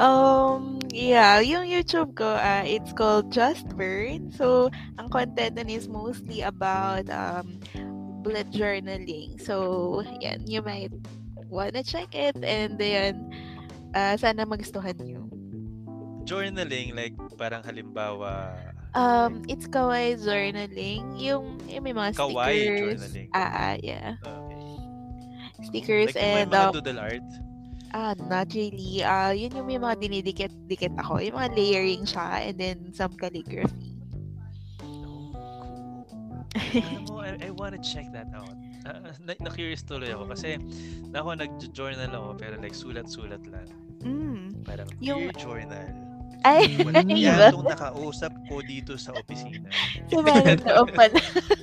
[0.00, 4.32] Um, yeah, yung YouTube ko, uh, it's called Just Burn.
[4.32, 7.60] So, ang content nun is mostly about um,
[8.24, 9.36] bullet journaling.
[9.40, 10.92] So, yan, you might
[11.52, 13.28] wanna check it and then
[13.92, 15.31] uh, sana magustuhan nyo.
[16.24, 18.54] Journaling, like parang halimbawa,
[18.92, 21.16] Um, it's kawaii journaling.
[21.16, 23.00] Yung, yung may mga Kawaii stickers.
[23.00, 23.28] journaling.
[23.32, 24.20] Ah, ah, yeah.
[24.20, 24.60] Okay.
[25.64, 27.28] Stickers Like yung may and mga um, doodle art.
[27.96, 29.00] Ah, not really.
[29.00, 31.24] Ah, yun yung may mga dinidikit-dikit ako.
[31.24, 33.96] Yung mga layering siya and then some calligraphy.
[36.76, 38.52] Alam mo, I, I wanna check that out.
[38.84, 40.60] Uh, na, na-curious tuloy ako kasi
[41.08, 43.72] na ako nag-journal ako pero like sulat-sulat lang.
[44.04, 44.60] Mm.
[44.68, 46.11] Parang Yung- journal.
[46.42, 47.46] Ay, Wala yan iba.
[47.48, 49.70] itong nakausap ko dito sa opisina.
[50.06, 51.18] Sa loob pala.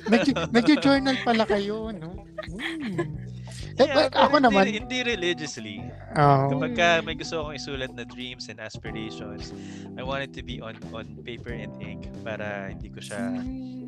[0.07, 2.15] Nag- Nag-journal pala kayo, no?
[2.47, 3.27] Mm.
[3.75, 5.79] Eh, Yeah, ako hindi, naman, Hindi religiously.
[6.13, 9.55] oh, Kapag ka may gusto akong isulat na dreams and aspirations,
[9.95, 13.39] I want it to be on on paper and ink para hindi ko siya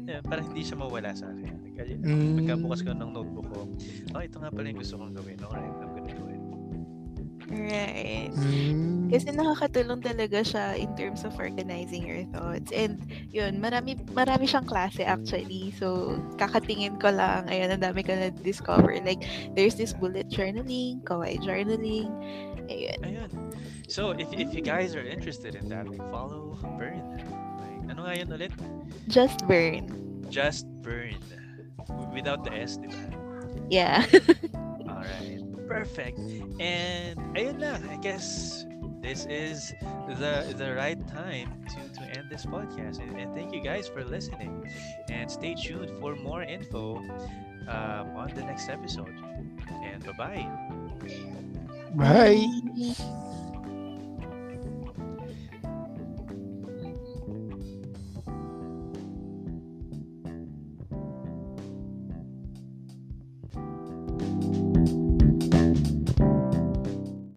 [0.01, 1.75] yeah, para hindi siya mawala sa akin.
[1.75, 2.39] Kaya Mm.
[2.39, 3.61] pagkabukas ko ng notebook ko,
[4.11, 5.37] oh, ito nga pala yung gusto kong gawin.
[5.41, 5.75] Alright,
[7.49, 8.29] Right.
[8.31, 9.09] Mm.
[9.11, 12.71] Kasi nakakatulong talaga siya in terms of organizing your thoughts.
[12.71, 13.01] And
[13.33, 15.75] yun, marami, marami siyang klase actually.
[15.75, 18.95] So, kakatingin ko lang, ayun, ang dami ko na-discover.
[19.03, 19.25] Like,
[19.57, 22.07] there's this bullet journaling, kawaii journaling,
[22.71, 22.99] ayun.
[23.03, 23.31] Ayun.
[23.91, 27.03] So, if, if you guys are interested in that, like, follow Burn.
[27.59, 28.53] Like, ano nga yun ulit?
[29.11, 29.91] Just burn.
[30.31, 31.19] Just Burn.
[32.15, 33.01] Without the S, di ba?
[33.67, 34.07] Yeah.
[34.87, 35.50] Alright.
[35.71, 36.19] Perfect.
[36.59, 37.79] And ayun lang.
[37.87, 38.67] I guess
[38.99, 39.71] this is
[40.19, 42.99] the the right time to, to end this podcast.
[42.99, 44.67] And, and thank you guys for listening.
[45.07, 46.99] And stay tuned for more info
[47.71, 49.15] um, on the next episode.
[49.83, 50.43] And bye-bye.
[51.95, 52.45] Bye.
[52.75, 53.30] Bye.